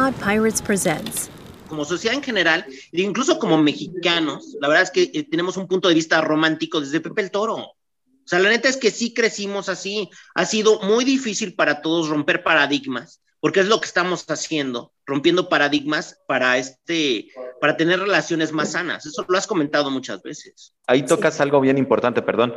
Pod 0.00 0.14
Pirates 0.14 0.62
presents. 0.62 1.28
Como 1.68 1.84
sociedad 1.84 2.16
en 2.16 2.22
general, 2.22 2.64
e 2.90 3.02
incluso 3.02 3.38
como 3.38 3.58
mexicanos, 3.58 4.56
la 4.58 4.68
verdad 4.68 4.84
es 4.84 4.90
que 4.90 5.10
eh, 5.12 5.28
tenemos 5.30 5.58
un 5.58 5.68
punto 5.68 5.88
de 5.88 5.94
vista 5.94 6.22
romántico 6.22 6.80
desde 6.80 7.00
Pepe 7.00 7.20
el 7.20 7.30
Toro. 7.30 7.56
O 7.56 7.76
sea, 8.24 8.38
la 8.38 8.48
neta 8.48 8.70
es 8.70 8.78
que 8.78 8.90
sí 8.90 9.12
crecimos 9.12 9.68
así. 9.68 10.08
Ha 10.34 10.46
sido 10.46 10.80
muy 10.80 11.04
difícil 11.04 11.54
para 11.54 11.82
todos 11.82 12.08
romper 12.08 12.42
paradigmas, 12.42 13.20
porque 13.40 13.60
es 13.60 13.66
lo 13.66 13.78
que 13.78 13.88
estamos 13.88 14.24
haciendo, 14.30 14.94
rompiendo 15.04 15.50
paradigmas 15.50 16.18
para 16.26 16.56
este, 16.56 17.28
para 17.60 17.76
tener 17.76 18.00
relaciones 18.00 18.52
más 18.52 18.72
sanas. 18.72 19.04
Eso 19.04 19.26
lo 19.28 19.36
has 19.36 19.46
comentado 19.46 19.90
muchas 19.90 20.22
veces. 20.22 20.72
Ahí 20.86 21.04
tocas 21.04 21.42
algo 21.42 21.60
bien 21.60 21.76
importante, 21.76 22.22
perdón 22.22 22.54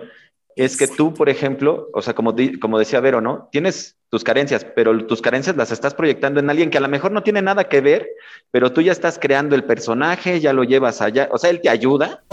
es 0.55 0.77
que 0.77 0.88
tú, 0.88 1.13
por 1.13 1.30
ejemplo, 1.30 1.89
o 1.93 2.02
sea, 2.02 2.13
como, 2.13 2.35
como 2.62 2.80
decía 2.80 2.99
Vero, 2.99 3.21
¿no? 3.21 3.49
Tienes 3.52 3.98
tus 4.09 4.23
carencias, 4.23 4.66
pero 4.76 5.05
tus 5.07 5.21
carencias 5.21 5.55
las 5.55 5.71
estás 5.71 5.93
proyectando 5.93 6.39
en 6.39 6.49
alguien 6.49 6.70
que 6.70 6.77
a 6.77 6.81
lo 6.81 6.88
mejor 6.88 7.12
no 7.12 7.23
tiene 7.23 7.41
nada 7.41 7.63
que 7.63 7.81
ver, 7.81 8.07
pero 8.52 8.71
tú 8.71 8.81
ya 8.81 8.91
estás 8.91 9.17
creando 9.20 9.55
el 9.55 9.63
personaje, 9.63 10.39
ya 10.39 10.53
lo 10.53 10.63
llevas 10.63 11.02
allá, 11.02 11.29
o 11.31 11.38
sea, 11.38 11.49
él 11.49 11.62
te 11.62 11.70
ayuda. 11.70 12.23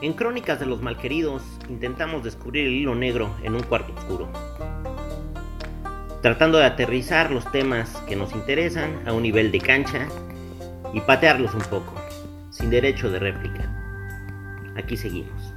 En 0.00 0.14
Crónicas 0.14 0.58
de 0.58 0.66
los 0.66 0.82
Malqueridos 0.82 1.42
intentamos 1.68 2.24
descubrir 2.24 2.66
el 2.66 2.72
hilo 2.72 2.96
negro 2.96 3.36
en 3.44 3.54
un 3.54 3.62
cuarto 3.62 3.94
oscuro, 3.94 4.28
tratando 6.22 6.58
de 6.58 6.64
aterrizar 6.64 7.30
los 7.30 7.50
temas 7.52 7.96
que 8.08 8.16
nos 8.16 8.32
interesan 8.32 9.06
a 9.06 9.12
un 9.12 9.22
nivel 9.22 9.52
de 9.52 9.60
cancha 9.60 10.08
y 10.92 11.00
patearlos 11.02 11.54
un 11.54 11.62
poco, 11.62 11.94
sin 12.50 12.70
derecho 12.70 13.08
de 13.08 13.20
réplica. 13.20 13.71
Aquí 14.76 14.96
seguimos. 14.96 15.54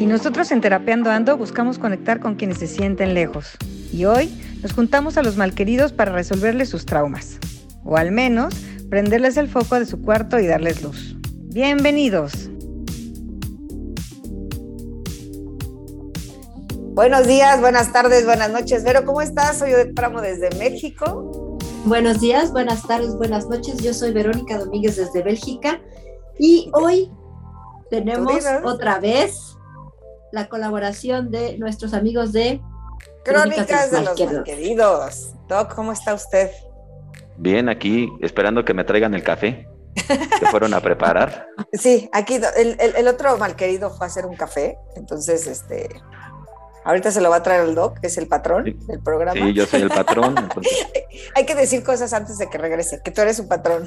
Y 0.00 0.06
nosotros 0.06 0.50
en 0.52 0.60
Terapeando 0.60 1.10
Ando 1.10 1.36
buscamos 1.36 1.78
conectar 1.78 2.20
con 2.20 2.34
quienes 2.34 2.58
se 2.58 2.66
sienten 2.66 3.14
lejos. 3.14 3.56
Y 3.92 4.04
hoy 4.06 4.30
nos 4.62 4.72
juntamos 4.72 5.16
a 5.16 5.22
los 5.22 5.36
malqueridos 5.36 5.92
para 5.92 6.12
resolverles 6.12 6.68
sus 6.68 6.84
traumas. 6.84 7.38
O 7.84 7.96
al 7.96 8.12
menos 8.12 8.54
prenderles 8.90 9.36
el 9.36 9.48
foco 9.48 9.78
de 9.78 9.86
su 9.86 10.02
cuarto 10.02 10.38
y 10.38 10.46
darles 10.46 10.82
luz. 10.82 11.16
Bienvenidos. 11.52 12.50
Buenos 16.94 17.26
días, 17.26 17.60
buenas 17.60 17.92
tardes, 17.92 18.24
buenas 18.24 18.52
noches. 18.52 18.84
Vero, 18.84 19.04
¿cómo 19.04 19.20
estás? 19.20 19.58
Soy 19.58 19.74
Odette 19.74 19.96
Pramo 19.96 20.20
desde 20.20 20.48
México. 20.60 21.58
Buenos 21.84 22.20
días, 22.20 22.52
buenas 22.52 22.86
tardes, 22.86 23.16
buenas 23.16 23.48
noches. 23.48 23.78
Yo 23.82 23.92
soy 23.92 24.12
Verónica 24.12 24.58
Domínguez 24.58 24.94
desde 24.94 25.20
Bélgica 25.20 25.82
y 26.38 26.70
hoy 26.72 27.10
tenemos 27.90 28.44
otra 28.62 29.00
vez 29.00 29.56
la 30.30 30.48
colaboración 30.48 31.32
de 31.32 31.58
nuestros 31.58 31.94
amigos 31.94 32.32
de 32.32 32.60
Crónicas, 33.24 33.90
de 33.90 34.02
los 34.02 34.20
Malqueridos. 34.20 35.32
Doc, 35.48 35.74
¿cómo 35.74 35.90
está 35.90 36.14
usted? 36.14 36.52
Bien, 37.38 37.68
aquí 37.68 38.08
esperando 38.20 38.64
que 38.64 38.72
me 38.72 38.84
traigan 38.84 39.14
el 39.14 39.24
café 39.24 39.66
que 40.06 40.46
fueron 40.46 40.72
a 40.74 40.80
preparar. 40.80 41.48
Sí, 41.72 42.08
aquí 42.12 42.36
el, 42.56 42.76
el, 42.78 42.94
el, 42.94 43.08
otro 43.08 43.36
malquerido 43.36 43.90
fue 43.90 44.06
a 44.06 44.08
hacer 44.08 44.26
un 44.26 44.36
café, 44.36 44.78
entonces 44.94 45.48
este 45.48 45.88
Ahorita 46.84 47.10
se 47.10 47.20
lo 47.20 47.30
va 47.30 47.36
a 47.36 47.42
traer 47.42 47.66
el 47.66 47.74
doc, 47.74 47.98
que 47.98 48.08
es 48.08 48.18
el 48.18 48.28
patrón 48.28 48.64
del 48.64 49.00
programa. 49.00 49.32
Sí, 49.32 49.54
yo 49.54 49.64
soy 49.66 49.82
el 49.82 49.88
patrón. 49.88 50.34
Hay 51.34 51.46
que 51.46 51.54
decir 51.54 51.82
cosas 51.82 52.12
antes 52.12 52.36
de 52.38 52.48
que 52.50 52.58
regrese, 52.58 53.00
que 53.02 53.10
tú 53.10 53.22
eres 53.22 53.38
su 53.38 53.48
patrón. 53.48 53.86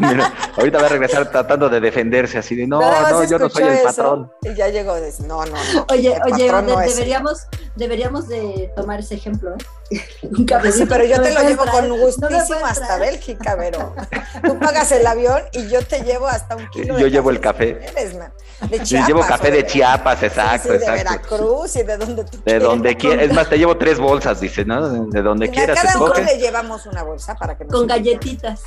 ahorita 0.56 0.78
va 0.78 0.86
a 0.86 0.88
regresar 0.88 1.30
tratando 1.30 1.68
de 1.68 1.80
defenderse 1.80 2.38
así 2.38 2.56
de 2.56 2.66
no, 2.66 2.80
no, 2.80 3.24
yo 3.24 3.38
no 3.38 3.50
soy 3.50 3.64
el 3.64 3.82
patrón. 3.82 4.32
Y 4.42 4.54
ya 4.54 4.68
llegó, 4.68 4.94
de, 4.94 5.12
no, 5.26 5.44
no, 5.44 5.56
Oye, 5.90 6.18
oye, 6.24 6.50
deberíamos, 6.86 7.46
deberíamos 7.76 8.28
de 8.28 8.72
tomar 8.76 9.00
ese 9.00 9.14
ejemplo, 9.14 9.54
¿eh? 9.54 10.00
Un 10.22 10.72
sí, 10.72 10.86
pero 10.86 11.04
yo 11.04 11.20
te 11.20 11.32
lo 11.32 11.40
llevo 11.42 11.64
con 11.66 11.88
gustísimo 11.88 12.64
hasta 12.64 12.98
Bélgica, 12.98 13.56
pero 13.58 13.94
tú 14.44 14.58
pagas 14.58 14.90
el 14.92 15.06
avión 15.06 15.42
y 15.52 15.68
yo 15.68 15.84
te 15.84 16.02
llevo 16.02 16.26
hasta 16.26 16.56
un 16.56 16.68
kilo. 16.70 16.98
Yo 16.98 17.06
llevo 17.06 17.30
el 17.30 17.40
café. 17.40 17.74
de 17.74 18.82
Chiapas, 18.82 18.88
yo 18.88 19.06
llevo 19.06 19.20
café 19.20 19.50
de 19.50 19.66
Chiapas, 19.66 20.22
exacto, 20.22 20.74
exacto. 20.74 20.92
De 20.92 21.04
Veracruz 21.04 21.76
y 21.76 21.82
de 21.82 21.96
donde 21.96 22.24
de 22.44 22.58
donde 22.58 22.96
quieras. 22.96 23.26
Es 23.26 23.32
más, 23.32 23.48
te 23.48 23.58
llevo 23.58 23.76
tres 23.76 23.98
bolsas, 23.98 24.40
dice, 24.40 24.64
¿no? 24.64 25.06
De 25.08 25.22
donde 25.22 25.50
quieras. 25.50 25.78
A 25.78 25.82
cada 25.82 25.98
uno 25.98 26.14
le 26.14 26.38
llevamos 26.38 26.86
una 26.86 27.02
bolsa 27.02 27.34
para 27.34 27.56
que 27.56 27.66
Con 27.66 27.86
galletitas. 27.86 28.62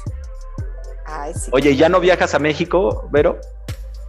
Ay, 1.05 1.33
sí. 1.33 1.49
Oye, 1.53 1.75
¿ya 1.75 1.89
no 1.89 1.99
viajas 1.99 2.33
a 2.33 2.39
México, 2.39 3.07
Vero? 3.11 3.39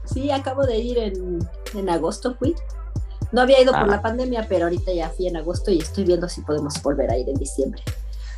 Sí, 0.05 0.31
acabo 0.31 0.65
de 0.65 0.76
ir 0.76 0.99
en, 0.99 1.38
en 1.75 1.91
agosto, 1.91 2.37
fui. 2.38 2.55
No 3.34 3.40
había 3.40 3.60
ido 3.60 3.72
por 3.72 3.82
ah. 3.82 3.86
la 3.86 4.00
pandemia, 4.00 4.46
pero 4.48 4.66
ahorita 4.66 4.92
ya 4.92 5.10
fui 5.10 5.26
en 5.26 5.36
agosto 5.36 5.72
y 5.72 5.80
estoy 5.80 6.04
viendo 6.04 6.28
si 6.28 6.40
podemos 6.42 6.80
volver 6.80 7.10
a 7.10 7.18
ir 7.18 7.28
en 7.28 7.34
diciembre. 7.34 7.82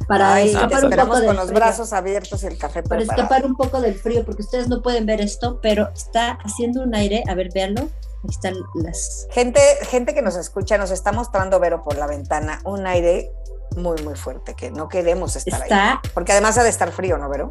Para 0.09 0.41
escapar 0.41 0.85
un 0.87 0.91
poco 0.91 1.27
con 1.27 1.37
los 1.37 1.51
brazos 1.53 1.93
abiertos 1.93 2.43
y 2.43 2.47
el 2.47 2.57
café 2.57 2.83
Para 2.83 3.03
escapar 3.03 3.45
un 3.45 3.57
poco 3.57 3.83
del 3.83 3.95
frío, 3.95 4.25
porque 4.25 4.41
ustedes 4.41 4.69
no 4.69 4.81
pueden 4.81 5.05
ver 5.05 5.21
esto, 5.21 5.61
pero 5.61 5.91
está 5.95 6.39
haciendo 6.45 6.83
un 6.83 6.95
aire, 6.95 7.25
a 7.29 7.35
ver, 7.35 7.51
véanlo, 7.53 7.91
están 8.27 8.55
las... 8.75 9.27
Gente, 9.33 9.61
gente 9.83 10.15
que 10.15 10.23
nos 10.23 10.37
escucha, 10.37 10.79
nos 10.79 10.91
está 10.91 11.13
mostrando, 11.13 11.61
Vero, 11.61 11.83
por 11.83 11.99
la 11.99 12.07
ventana, 12.07 12.63
un 12.65 12.87
aire 12.87 13.31
muy, 13.77 14.01
muy 14.03 14.15
fuerte, 14.15 14.55
que 14.55 14.71
no 14.71 14.89
queremos 14.89 15.37
estar 15.37 15.63
ahí. 15.63 15.99
Porque 16.15 16.33
además 16.33 16.57
ha 16.57 16.63
de 16.63 16.71
estar 16.71 16.91
frío, 16.91 17.19
¿no, 17.19 17.29
Vero? 17.29 17.51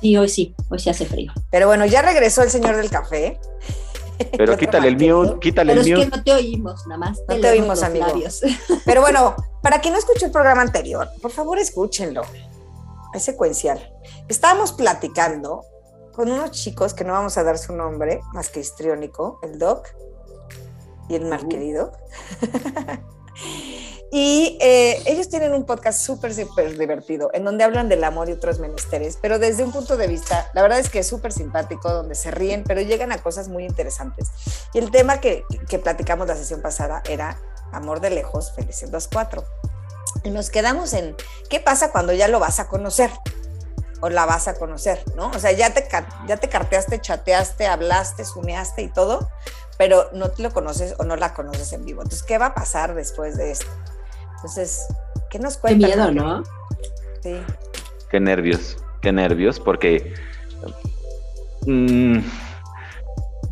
Sí, 0.00 0.16
hoy 0.16 0.28
sí, 0.28 0.54
hoy 0.68 0.80
sí 0.80 0.90
hace 0.90 1.06
frío. 1.06 1.32
Pero 1.50 1.68
bueno, 1.68 1.86
ya 1.86 2.02
regresó 2.02 2.42
el 2.42 2.50
señor 2.50 2.76
del 2.76 2.90
café. 2.90 3.38
Pero 4.36 4.56
quítale 4.56 4.88
el 4.88 4.96
mute, 4.96 5.38
quítale 5.40 5.72
el 5.72 5.78
mute. 5.78 5.90
Pero 5.90 6.00
es 6.02 6.10
que 6.10 6.16
no 6.16 6.22
te 6.22 6.32
oímos, 6.32 6.86
nada 6.86 6.98
más. 6.98 7.18
No 7.28 7.40
te 7.40 7.50
oímos, 7.50 7.82
amigo. 7.82 8.06
Pero 8.84 9.00
bueno, 9.00 9.34
para 9.62 9.80
quien 9.80 9.92
no 9.92 9.98
escuchó 9.98 10.26
el 10.26 10.32
programa 10.32 10.62
anterior, 10.62 11.08
por 11.20 11.30
favor 11.30 11.58
escúchenlo. 11.58 12.22
Es 13.14 13.24
secuencial. 13.24 13.92
Estábamos 14.28 14.72
platicando 14.72 15.64
con 16.12 16.30
unos 16.30 16.50
chicos 16.52 16.94
que 16.94 17.04
no 17.04 17.12
vamos 17.12 17.36
a 17.38 17.44
dar 17.44 17.58
su 17.58 17.74
nombre, 17.74 18.20
más 18.32 18.48
que 18.48 18.60
histriónico, 18.60 19.38
el 19.42 19.58
Doc 19.58 19.88
y 21.08 21.14
el 21.14 21.26
mal 21.26 21.46
querido. 21.48 21.92
y 24.12 24.56
eh, 24.60 25.02
ellos 25.06 25.28
tienen 25.28 25.52
un 25.52 25.64
podcast 25.64 26.00
súper, 26.00 26.32
súper 26.32 26.78
divertido, 26.78 27.30
en 27.34 27.44
donde 27.44 27.64
hablan 27.64 27.88
del 27.88 28.04
amor 28.04 28.28
y 28.28 28.32
otros 28.32 28.60
menesteres, 28.60 29.18
pero 29.20 29.38
desde 29.38 29.64
un 29.64 29.72
punto 29.72 29.96
de 29.96 30.06
vista, 30.06 30.48
la 30.54 30.62
verdad 30.62 30.78
es 30.78 30.90
que 30.90 31.00
es 31.00 31.06
súper 31.08 31.32
simpático, 31.32 31.92
donde 31.92 32.14
se 32.14 32.30
ríen, 32.30 32.64
pero 32.66 32.80
llegan 32.80 33.12
a 33.12 33.18
cosas 33.18 33.48
muy 33.48 33.64
interesantes. 33.64 34.28
Y 34.72 34.78
el 34.78 34.90
tema 34.90 35.20
que, 35.20 35.44
que 35.68 35.78
platicamos 35.78 36.28
la 36.28 36.36
sesión 36.36 36.62
pasada 36.62 37.02
era 37.08 37.38
amor 37.72 38.00
de 38.00 38.10
lejos, 38.10 38.52
felices 38.52 38.90
los 38.90 39.08
cuatro. 39.08 39.44
Y 40.22 40.30
nos 40.30 40.50
quedamos 40.50 40.92
en, 40.92 41.16
¿qué 41.50 41.60
pasa 41.60 41.90
cuando 41.90 42.12
ya 42.12 42.28
lo 42.28 42.38
vas 42.38 42.60
a 42.60 42.68
conocer? 42.68 43.10
o 44.02 44.10
la 44.10 44.26
vas 44.26 44.46
a 44.46 44.54
conocer, 44.54 45.02
¿no? 45.14 45.30
O 45.30 45.38
sea, 45.38 45.52
ya 45.52 45.72
te, 45.72 45.88
ya 46.28 46.36
te 46.36 46.48
carteaste, 46.50 47.00
chateaste, 47.00 47.66
hablaste, 47.66 48.26
sumeaste 48.26 48.82
y 48.82 48.88
todo, 48.88 49.30
pero 49.78 50.10
no 50.12 50.30
te 50.30 50.42
lo 50.42 50.52
conoces 50.52 50.94
o 50.98 51.04
no 51.04 51.16
la 51.16 51.32
conoces 51.32 51.72
en 51.72 51.84
vivo. 51.84 52.02
Entonces, 52.02 52.22
¿qué 52.22 52.36
va 52.36 52.46
a 52.46 52.54
pasar 52.54 52.94
después 52.94 53.38
de 53.38 53.52
esto? 53.52 53.66
Entonces, 54.36 54.86
¿qué 55.30 55.38
nos 55.38 55.56
cuenta? 55.56 55.86
Qué 55.86 55.96
miedo, 55.96 56.12
¿no? 56.12 56.42
Sí. 57.22 57.36
Qué 58.10 58.20
nervios, 58.20 58.76
qué 59.00 59.12
nervios, 59.12 59.58
porque 59.58 60.14
mm, 61.66 62.18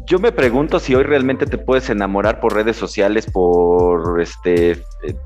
yo 0.07 0.19
me 0.19 0.33
pregunto 0.33 0.79
si 0.79 0.95
hoy 0.95 1.03
realmente 1.03 1.47
te 1.47 1.59
puedes 1.59 1.89
enamorar 1.89 2.39
por 2.39 2.55
redes 2.55 2.77
sociales, 2.77 3.27
por 3.27 4.21
este, 4.21 4.73
eh, 4.73 5.17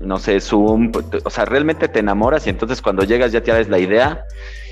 no 0.00 0.18
sé, 0.18 0.40
Zoom, 0.40 0.90
o 1.24 1.30
sea, 1.30 1.44
realmente 1.44 1.88
te 1.88 2.00
enamoras 2.00 2.46
y 2.46 2.50
entonces 2.50 2.82
cuando 2.82 3.04
llegas 3.04 3.32
ya 3.32 3.42
tienes 3.42 3.68
la 3.68 3.78
idea 3.78 4.24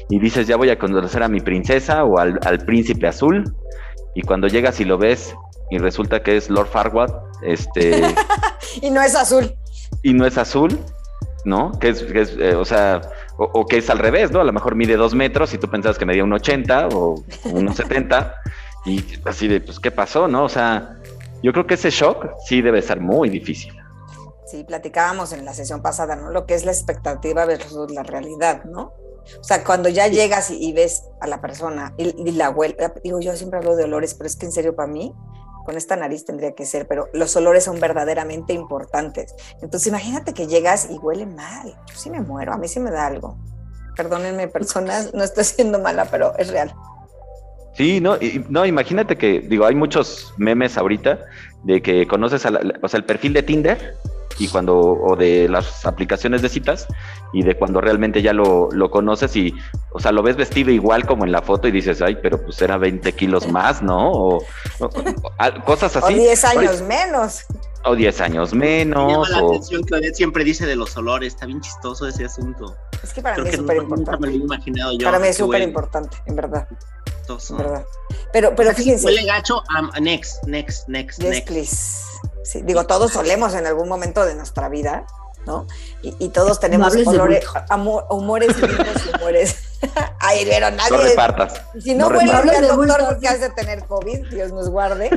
y 0.09 0.19
dices, 0.19 0.47
ya 0.47 0.57
voy 0.57 0.71
a 0.71 0.79
conocer 0.79 1.23
a 1.23 1.29
mi 1.29 1.41
princesa 1.41 2.05
o 2.05 2.19
al, 2.19 2.59
príncipe 2.67 3.07
azul, 3.07 3.45
y 4.15 4.23
cuando 4.23 4.49
llegas 4.49 4.81
y 4.81 4.85
lo 4.85 4.99
ves 4.99 5.35
y 5.71 5.79
resulta 5.79 6.23
que 6.23 6.37
es 6.37 6.51
Lord 6.51 6.69
Farquaad, 6.69 7.11
este... 7.43 8.15
y 8.83 8.91
no 8.91 9.01
es 9.01 9.15
azul. 9.15 9.55
Y 10.03 10.15
no 10.15 10.27
es 10.27 10.39
azul, 10.39 10.79
¿no? 11.45 11.73
Que 11.79 11.91
es, 11.91 12.03
eh, 12.03 12.55
o 12.55 12.65
sea, 12.65 13.03
o, 13.37 13.67
que 13.67 13.79
es 13.79 13.91
al 13.91 13.99
revés, 13.99 14.31
¿no? 14.31 14.41
A 14.41 14.45
lo 14.45 14.53
mejor 14.53 14.75
mide 14.75 14.97
dos 14.97 15.15
metros 15.15 15.53
y 15.55 15.59
tú 15.59 15.69
pensabas 15.69 15.99
que 15.99 16.07
medía 16.07 16.25
un 16.25 16.33
80 16.33 16.89
o 16.89 17.23
un 17.45 17.75
70 17.75 18.35
y 18.87 19.05
así 19.25 19.49
de, 19.49 19.61
pues, 19.61 19.79
¿qué 19.81 19.91
pasó, 19.91 20.29
no? 20.29 20.45
O 20.45 20.49
sea, 20.49 20.97
yo 21.43 21.53
creo 21.53 21.67
que 21.67 21.75
ese 21.75 21.91
shock 21.91 22.27
sí 22.47 22.63
debe 22.63 22.83
ser 22.83 23.01
muy 23.01 23.29
difícil. 23.29 23.75
Sí, 24.47 24.65
platicábamos 24.65 25.33
en 25.33 25.45
la 25.45 25.55
sesión 25.55 25.83
pasada, 25.83 26.15
¿no? 26.15 26.31
Lo 26.31 26.47
que 26.47 26.55
es 26.55 26.65
la 26.65 26.73
expectativa 26.73 27.45
versus 27.47 27.91
la 27.91 28.03
realidad, 28.03 28.65
¿no? 28.65 28.93
O 29.41 29.45
sea, 29.45 29.65
cuando 29.65 29.89
ya 29.89 30.09
llegas 30.09 30.51
y, 30.51 30.73
ves 30.73 31.05
a 31.21 31.27
la 31.27 31.41
persona 31.41 31.95
y, 31.97 32.33
la 32.33 32.51
huele, 32.51 32.77
digo, 33.03 33.21
yo 33.21 33.35
siempre 33.37 33.59
hablo 33.59 33.77
de 33.77 33.85
olores, 33.85 34.15
pero 34.15 34.27
es 34.27 34.37
que 34.37 34.47
en 34.47 34.53
serio 34.53 34.75
para 34.75 34.91
mí, 34.91 35.15
con 35.65 35.77
esta 35.77 35.97
nariz 35.97 36.25
tendría 36.25 36.55
que 36.55 36.67
ser, 36.67 36.87
pero 36.87 37.09
los 37.13 37.35
olores 37.37 37.65
son 37.65 37.81
verdaderamente 37.81 38.53
importantes. 38.53 39.35
Entonces 39.61 39.87
imagínate 39.87 40.35
que 40.35 40.47
llegas 40.47 40.89
y 40.91 40.95
huele 40.99 41.27
mal. 41.27 41.75
Yo 41.89 41.95
sí 41.97 42.11
me 42.11 42.21
muero, 42.21 42.53
a 42.53 42.59
mí 42.59 42.69
sí 42.69 42.81
me 42.81 42.91
da 42.91 43.07
algo. 43.07 43.37
Perdónenme 43.97 44.49
personas, 44.49 45.13
no 45.15 45.23
estoy 45.23 45.45
siendo 45.45 45.79
mala, 45.79 46.07
pero 46.07 46.37
es 46.39 46.49
real. 46.49 46.75
Sí, 47.75 48.01
no, 48.01 48.19
no, 48.51 48.67
imagínate 48.67 49.17
que, 49.17 49.41
digo, 49.41 49.65
hay 49.65 49.75
muchos 49.75 50.35
memes 50.37 50.77
ahorita 50.77 51.19
de 51.65 51.81
que 51.81 52.07
conoces, 52.07 52.45
a 52.45 52.53
o 52.83 52.89
sea, 52.89 52.99
el 52.99 53.05
perfil 53.05 53.33
de 53.33 53.43
Tinder 53.43 53.97
y 54.43 54.49
cuando, 54.49 54.77
o 54.77 55.15
de 55.15 55.49
las 55.49 55.87
aplicaciones 55.87 56.43
de 56.43 56.49
citas, 56.49 56.89
y 57.33 57.45
de 57.45 57.57
cuando 57.57 57.81
realmente 57.81 58.23
ya 58.23 58.33
lo, 58.33 58.71
lo, 58.73 58.91
conoces 58.91 59.37
y, 59.37 59.55
o 59.93 60.01
sea, 60.01 60.11
lo 60.11 60.23
ves 60.23 60.37
vestido 60.37 60.73
igual 60.73 61.07
como 61.07 61.25
en 61.25 61.31
la 61.31 61.43
foto 61.43 61.69
y 61.69 61.71
dices, 61.71 62.03
ay, 62.03 62.19
pero 62.21 62.43
pues 62.43 62.61
era 62.61 62.77
20 62.77 63.13
kilos 63.13 63.49
más, 63.49 63.83
¿no? 63.83 64.11
O, 64.11 64.45
cosas 65.65 65.97
así. 65.97 66.15
O 66.15 66.17
10 66.17 66.45
años 66.45 66.83
menos. 66.83 67.45
O 67.85 67.95
10 67.95 68.21
años 68.21 68.53
menos. 68.53 69.07
Me 69.07 69.13
llama 69.13 69.29
la 69.29 69.39
atención 69.39 69.85
que 69.85 69.95
Odette 69.95 70.17
siempre 70.17 70.43
dice 70.43 70.67
de 70.67 70.75
los 70.75 70.97
olores, 70.97 71.35
está 71.35 71.47
bien 71.47 71.61
chistoso 71.61 72.09
ese 72.09 72.25
asunto. 72.25 72.77
Es 73.01 73.13
que 73.13 73.23
para 73.23 73.39
mí 73.39 73.49
es 73.49 73.57
súper 73.57 73.77
importante. 73.77 74.29
Para 75.05 75.19
mí 75.21 75.29
es 75.29 75.37
súper 75.37 75.63
importante, 75.63 76.17
en 76.27 76.35
verdad. 76.35 76.67
Verdad. 77.51 77.85
Pero, 78.33 78.55
pero 78.57 78.75
fíjense. 78.75 79.05
Huele 79.07 79.25
gacho, 79.25 79.63
next, 80.01 80.45
next, 80.45 80.89
next, 80.89 81.19
next. 81.21 81.47
Please. 81.47 82.03
Sí, 82.45 82.63
digo, 82.63 82.87
todos 82.87 83.13
solemos 83.13 83.55
en 83.55 83.67
algún 83.67 83.89
momento 83.89 84.25
de 84.25 84.35
nuestra 84.35 84.69
vida 84.69 85.07
¿no? 85.47 85.67
Y, 86.03 86.29
todos 86.31 86.59
tenemos 86.59 86.95
humores 86.95 88.61
lindos 88.61 89.07
y 89.07 89.17
humores. 89.17 89.57
Ay, 90.21 90.47
pero 90.49 90.71
nadie. 90.71 90.91
No 90.91 90.99
repartas. 90.99 91.63
Si 91.81 91.95
no, 91.95 92.09
no 92.09 92.15
vuelves 92.15 92.35
al 92.35 92.69
doctor 92.69 93.05
porque 93.09 93.29
has 93.29 93.41
de 93.41 93.51
tener 93.51 93.85
COVID, 93.85 94.29
Dios 94.29 94.53
nos 94.53 94.69
guarde. 94.69 95.11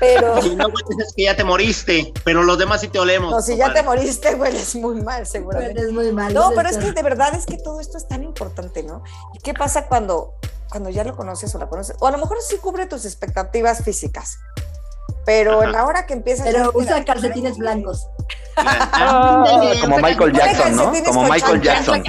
Pero. 0.00 0.40
Si 0.42 0.54
no 0.54 0.66
hueles 0.66 1.12
que 1.14 1.24
ya 1.24 1.36
te 1.36 1.44
moriste, 1.44 2.12
pero 2.24 2.42
los 2.42 2.58
demás 2.58 2.80
sí 2.80 2.88
te 2.88 2.98
olemos. 2.98 3.30
No, 3.30 3.40
si 3.40 3.56
ya 3.56 3.72
te 3.72 3.82
moriste, 3.82 4.34
hueles 4.34 4.74
muy 4.76 5.00
mal, 5.02 5.26
seguramente. 5.26 5.80
Hueles 5.80 5.92
muy 5.92 6.12
mal. 6.12 6.32
No, 6.34 6.52
pero 6.54 6.68
es 6.68 6.78
que 6.78 6.92
de 6.92 7.02
verdad 7.02 7.34
es 7.34 7.46
que 7.46 7.58
todo 7.58 7.80
esto 7.80 7.98
es 7.98 8.06
tan 8.06 8.22
importante, 8.22 8.82
¿no? 8.82 9.02
¿Y 9.34 9.38
qué 9.38 9.54
pasa 9.54 9.86
cuando, 9.86 10.34
cuando 10.72 10.88
ya 10.88 11.04
lo 11.04 11.14
conoces 11.14 11.54
o 11.54 11.58
la 11.58 11.68
conoces? 11.68 11.94
O 12.00 12.06
a 12.08 12.10
lo 12.10 12.18
mejor 12.18 12.38
sí 12.40 12.56
cubre 12.56 12.86
tus 12.86 13.04
expectativas 13.04 13.84
físicas. 13.84 14.38
Pero 15.26 15.62
en 15.62 15.70
la 15.70 15.84
hora 15.84 16.06
que 16.06 16.14
empiezas. 16.14 16.46
Pero 16.46 16.72
usa 16.74 17.04
calcetines 17.04 17.58
blancos. 17.58 18.08
Ah, 18.56 19.44
como 19.80 19.98
Michael 19.98 20.32
Jackson, 20.32 20.76
¿no? 20.76 20.92
Como 21.04 21.28
Michael 21.28 21.60
Jackson. 21.60 22.02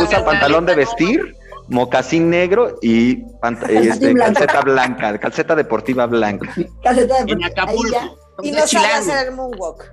Usa 0.00 0.24
pantalón 0.24 0.66
de 0.66 0.74
vestir, 0.74 1.36
mocasín 1.68 2.30
negro 2.30 2.76
y 2.82 3.22
este, 3.68 4.14
calceta 4.14 4.60
blanca, 4.62 5.18
calceta 5.18 5.54
deportiva 5.54 6.06
blanca. 6.06 6.52
Calceta 6.82 7.24
deportiva. 7.24 7.32
En 7.32 7.44
Acapulco. 7.44 8.18
Y 8.42 8.50
no 8.50 8.66
sabe 8.66 8.92
hacer 8.92 9.28
el 9.28 9.34
moonwalk. 9.34 9.90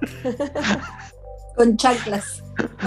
con 1.55 1.77
chanclas. 1.77 2.41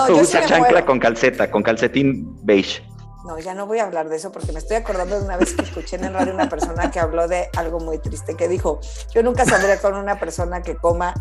Usa 0.09 0.47
chancla 0.47 0.85
con 0.85 0.99
calceta, 0.99 1.51
con 1.51 1.63
calcetín 1.63 2.39
beige. 2.45 2.83
No, 3.25 3.39
ya 3.39 3.55
no 3.55 3.67
voy 3.67 3.79
a 3.79 3.85
hablar 3.85 4.09
de 4.09 4.17
eso 4.17 4.33
porque 4.33 4.53
me 4.53 4.59
estoy 4.59 4.77
acordando 4.77 5.19
de 5.19 5.25
una 5.25 5.37
vez 5.37 5.55
que 5.55 5.63
escuché 5.63 5.97
en 5.97 6.05
el 6.05 6.15
radio 6.15 6.35
una 6.35 6.49
persona 6.49 6.91
que 6.91 6.99
habló 6.99 7.29
de 7.29 7.49
algo 7.57 7.79
muy 7.79 7.99
triste, 7.99 8.37
que 8.37 8.49
dijo, 8.49 8.81
yo 9.15 9.23
nunca 9.23 9.45
saldría 9.45 9.81
con 9.81 9.95
una 9.95 10.19
persona 10.19 10.63
que 10.63 10.77
coma 10.77 11.15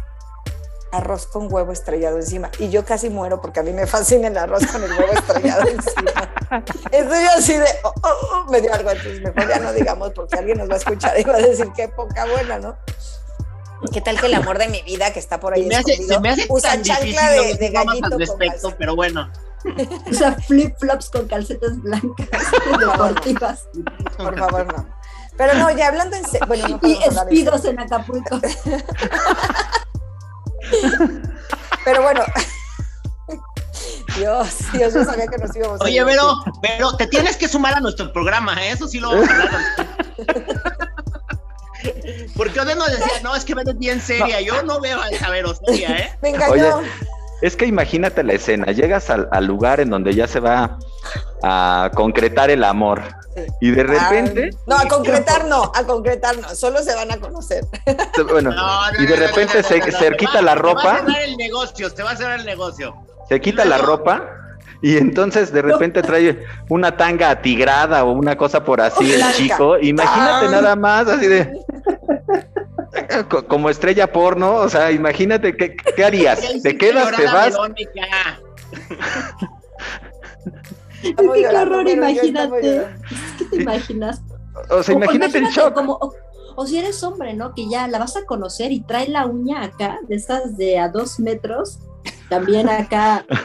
arroz 0.92 1.28
con 1.28 1.52
huevo 1.52 1.72
estrellado 1.72 2.18
encima. 2.18 2.50
Y 2.58 2.70
yo 2.70 2.84
casi 2.86 3.10
muero 3.10 3.40
porque 3.40 3.60
a 3.60 3.64
mí 3.64 3.72
me 3.72 3.86
fascina 3.86 4.28
el 4.28 4.38
arroz 4.38 4.66
con 4.68 4.84
el 4.84 4.92
huevo 4.92 5.14
estrellado 5.14 5.68
encima. 5.68 6.12
Estoy 6.92 7.26
así 7.38 7.54
de, 7.54 7.68
oh, 7.84 7.94
oh, 8.04 8.28
oh, 8.34 8.52
me 8.52 8.62
dio 8.62 8.74
algo, 8.74 8.90
entonces 8.92 9.22
mejor 9.22 9.48
ya 9.48 9.60
no 9.60 9.72
digamos 9.72 10.12
porque 10.14 10.38
alguien 10.38 10.58
nos 10.58 10.70
va 10.70 10.74
a 10.74 10.78
escuchar 10.78 11.20
y 11.20 11.24
va 11.24 11.36
a 11.36 11.42
decir 11.42 11.70
qué 11.76 11.88
poca 11.88 12.26
buena, 12.26 12.60
¿no? 12.60 12.78
¿Qué 13.94 14.02
tal 14.02 14.20
que 14.20 14.26
el 14.28 14.34
amor 14.36 14.58
de 14.58 14.68
mi 14.70 14.82
vida 14.84 15.12
que 15.14 15.20
está 15.20 15.40
por 15.40 15.54
ahí 15.54 15.64
se 15.64 15.70
me 15.70 15.76
hace, 15.76 15.96
se 15.96 16.20
me 16.20 16.30
hace 16.30 16.46
usa 16.50 16.82
chancla 16.82 17.32
de, 17.32 17.56
de 17.56 17.70
gallito 17.70 18.06
al 18.06 18.20
respecto, 18.20 18.74
pero 18.78 18.96
bueno. 18.96 19.32
Usa 20.10 20.36
flip-flops 20.48 21.10
con 21.10 21.28
calcetas 21.28 21.82
blancas 21.82 22.28
deportivas. 22.80 23.68
Por 24.18 24.38
favor, 24.38 24.66
no. 24.74 24.88
Pero 25.38 25.54
no, 25.56 25.72
ya 25.72 25.88
hablando 25.88 26.16
en 26.16 26.26
serio. 26.26 26.48
Bueno, 26.48 26.68
no 26.68 26.80
y 26.88 26.94
espidos 27.04 27.66
en 27.66 27.80
Acapulco. 27.80 28.40
Pero 31.86 32.02
bueno. 32.04 32.22
Dios, 34.18 34.58
Dios, 34.74 34.94
yo 34.94 35.06
sabía 35.06 35.26
que 35.28 35.38
nos 35.38 35.56
íbamos 35.56 35.80
a 35.80 35.86
Oye, 35.86 36.04
pero, 36.06 36.44
pero 36.62 36.98
te 36.98 37.08
tienes 37.08 37.38
que 37.38 37.48
sumar 37.48 37.76
a 37.76 37.80
nuestro 37.80 38.12
programa, 38.12 38.62
¿eh? 38.62 38.72
eso 38.72 38.86
sí 38.86 39.00
lo 39.00 39.10
vamos 39.10 39.30
a 39.30 39.34
hablar. 39.34 39.52
Porque 42.36 42.60
Ode 42.60 42.76
nos 42.76 42.92
decía, 42.92 43.22
no, 43.24 43.34
es 43.36 43.46
que 43.46 43.56
ves 43.56 43.78
bien 43.78 44.02
seria. 44.02 44.42
Yo 44.42 44.64
no 44.64 44.82
veo 44.82 45.00
a 45.02 45.30
ver 45.30 45.46
seria, 45.66 45.98
¿eh? 45.98 46.18
Me 46.22 46.30
engañó. 46.30 46.82
Es 47.42 47.56
que 47.56 47.66
imagínate 47.66 48.24
la 48.24 48.34
escena, 48.34 48.68
llegas 48.68 49.10
al, 49.10 49.46
lugar 49.46 49.80
en 49.80 49.90
donde 49.90 50.14
ya 50.14 50.28
se 50.28 50.40
va 50.40 50.78
a 51.42 51.90
concretar 51.96 52.52
el 52.52 52.64
amor. 52.64 53.02
Y 53.60 53.72
de 53.72 53.84
repente. 53.84 54.52
no, 54.68 54.78
a 54.78 54.88
concretar 54.88 55.46
no, 55.46 55.72
a 55.74 55.84
concretar 55.86 56.38
no, 56.38 56.50
solo 56.50 56.84
se 56.84 56.94
van 56.94 57.12
a 57.12 57.18
conocer. 57.18 57.66
Bueno, 58.30 58.54
y 59.00 59.06
de 59.06 59.16
repente 59.16 59.64
se, 59.64 59.82
quita 60.16 60.42
la 60.42 60.56
ropa. 60.56 60.82
Se 60.82 60.88
va 60.88 60.94
a 60.94 60.98
cerrar 61.00 61.22
el 61.24 61.38
negocio, 61.38 61.90
se 61.90 62.04
va 62.04 62.12
a 62.12 62.16
cerrar 62.16 62.40
el 62.40 62.46
negocio. 62.46 62.96
Se 63.28 63.42
quita 63.42 63.66
la 63.66 63.78
ropa 63.78 64.24
y 64.82 64.98
entonces 64.98 65.52
de 65.52 65.62
repente 65.62 66.02
trae 66.02 66.46
una 66.70 66.98
tanga 66.98 67.30
atigrada 67.30 68.04
o 68.04 68.12
una 68.12 68.38
cosa 68.38 68.64
por 68.64 68.82
así 68.82 69.14
el 69.14 69.24
chico. 69.34 69.78
Imagínate 69.80 70.50
nada 70.50 70.76
más, 70.76 71.08
así 71.08 71.28
de 71.28 71.52
como 73.48 73.70
estrella 73.70 74.12
porno, 74.12 74.56
o 74.56 74.70
sea, 74.70 74.92
imagínate, 74.92 75.56
¿qué, 75.56 75.76
qué 75.96 76.04
harías? 76.04 76.42
¿Te 76.62 76.78
quedas, 76.78 77.16
te 77.16 77.26
vas? 77.26 77.58
qué 81.02 81.16
horror, 81.48 81.88
imagínate. 81.88 82.88
¿Qué 83.38 83.46
te 83.46 83.56
imaginas? 83.62 84.22
O 84.70 84.84
sea, 84.84 84.96
imagínate 84.96 85.38
el 85.38 85.46
shock. 85.48 85.78
o, 86.56 86.68
si 86.68 86.78
eres 86.78 87.02
hombre, 87.04 87.34
¿no? 87.34 87.54
Que 87.56 87.70
ya 87.70 87.88
la 87.88 88.00
vas 88.00 88.18
a 88.18 88.26
conocer 88.26 88.72
y 88.72 88.82
trae 88.82 89.08
la 89.08 89.26
uña 89.26 89.64
acá, 89.64 89.98
de 90.08 90.16
esas 90.16 90.58
de 90.58 90.78
a 90.78 90.90
dos 90.90 91.20
metros, 91.20 91.80
también 92.30 92.70
acá. 92.70 93.26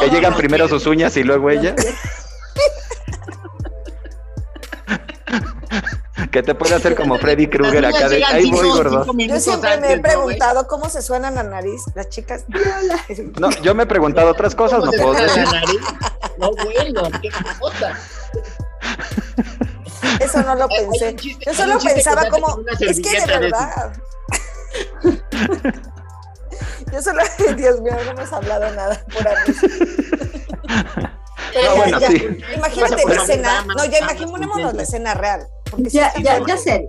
Que 0.00 0.10
llegan 0.10 0.34
primero 0.34 0.68
sus 0.68 0.86
uñas 0.86 1.16
y 1.16 1.24
luego 1.24 1.50
ella. 1.50 1.74
Que 6.38 6.42
te 6.44 6.54
puede 6.54 6.76
hacer 6.76 6.94
como 6.94 7.18
Freddy 7.18 7.48
Krueger 7.48 7.84
acá 7.84 8.08
de 8.08 8.24
ahí 8.24 8.48
voy 8.48 8.68
gordo. 8.68 9.04
Yo 9.12 9.40
siempre 9.40 9.76
me 9.78 9.94
he 9.94 9.98
preguntado 9.98 10.68
cómo 10.68 10.88
se 10.88 11.02
suenan 11.02 11.34
la 11.34 11.42
nariz 11.42 11.82
las 11.94 12.08
chicas. 12.10 12.44
No, 13.40 13.50
yo 13.62 13.74
me 13.74 13.82
he 13.82 13.86
preguntado 13.86 14.30
otras 14.30 14.54
cosas, 14.54 14.84
no 14.84 14.92
puedo 14.92 15.14
decir. 15.14 15.44
No, 16.38 16.52
bueno, 16.52 17.02
qué 17.20 17.30
cosa. 17.58 17.98
Eso 20.20 20.42
no 20.42 20.54
lo 20.54 20.68
pensé. 20.68 21.16
Yo 21.44 21.54
solo 21.54 21.78
pensaba 21.78 22.28
como, 22.28 22.60
es 22.80 23.00
que 23.00 23.20
de 23.20 23.26
verdad. 23.26 23.92
Yo 26.92 27.02
solo, 27.02 27.22
Dios 27.56 27.80
mío, 27.80 27.94
no 28.04 28.10
hemos 28.12 28.32
hablado 28.32 28.72
nada 28.74 29.04
por 29.12 29.28
ahí. 29.28 29.36
Pero 31.52 31.76
bueno, 31.76 32.00
sí. 32.00 32.38
Imagínate 32.54 33.04
la 33.06 33.14
escena. 33.14 33.64
No, 33.64 33.84
ya 33.84 33.98
imaginémonos 33.98 34.74
la 34.74 34.82
escena 34.82 35.14
real. 35.14 35.48
Porque 35.70 35.90
ya, 35.90 36.12
ya, 36.22 36.40
ya 36.46 36.56
sé. 36.56 36.88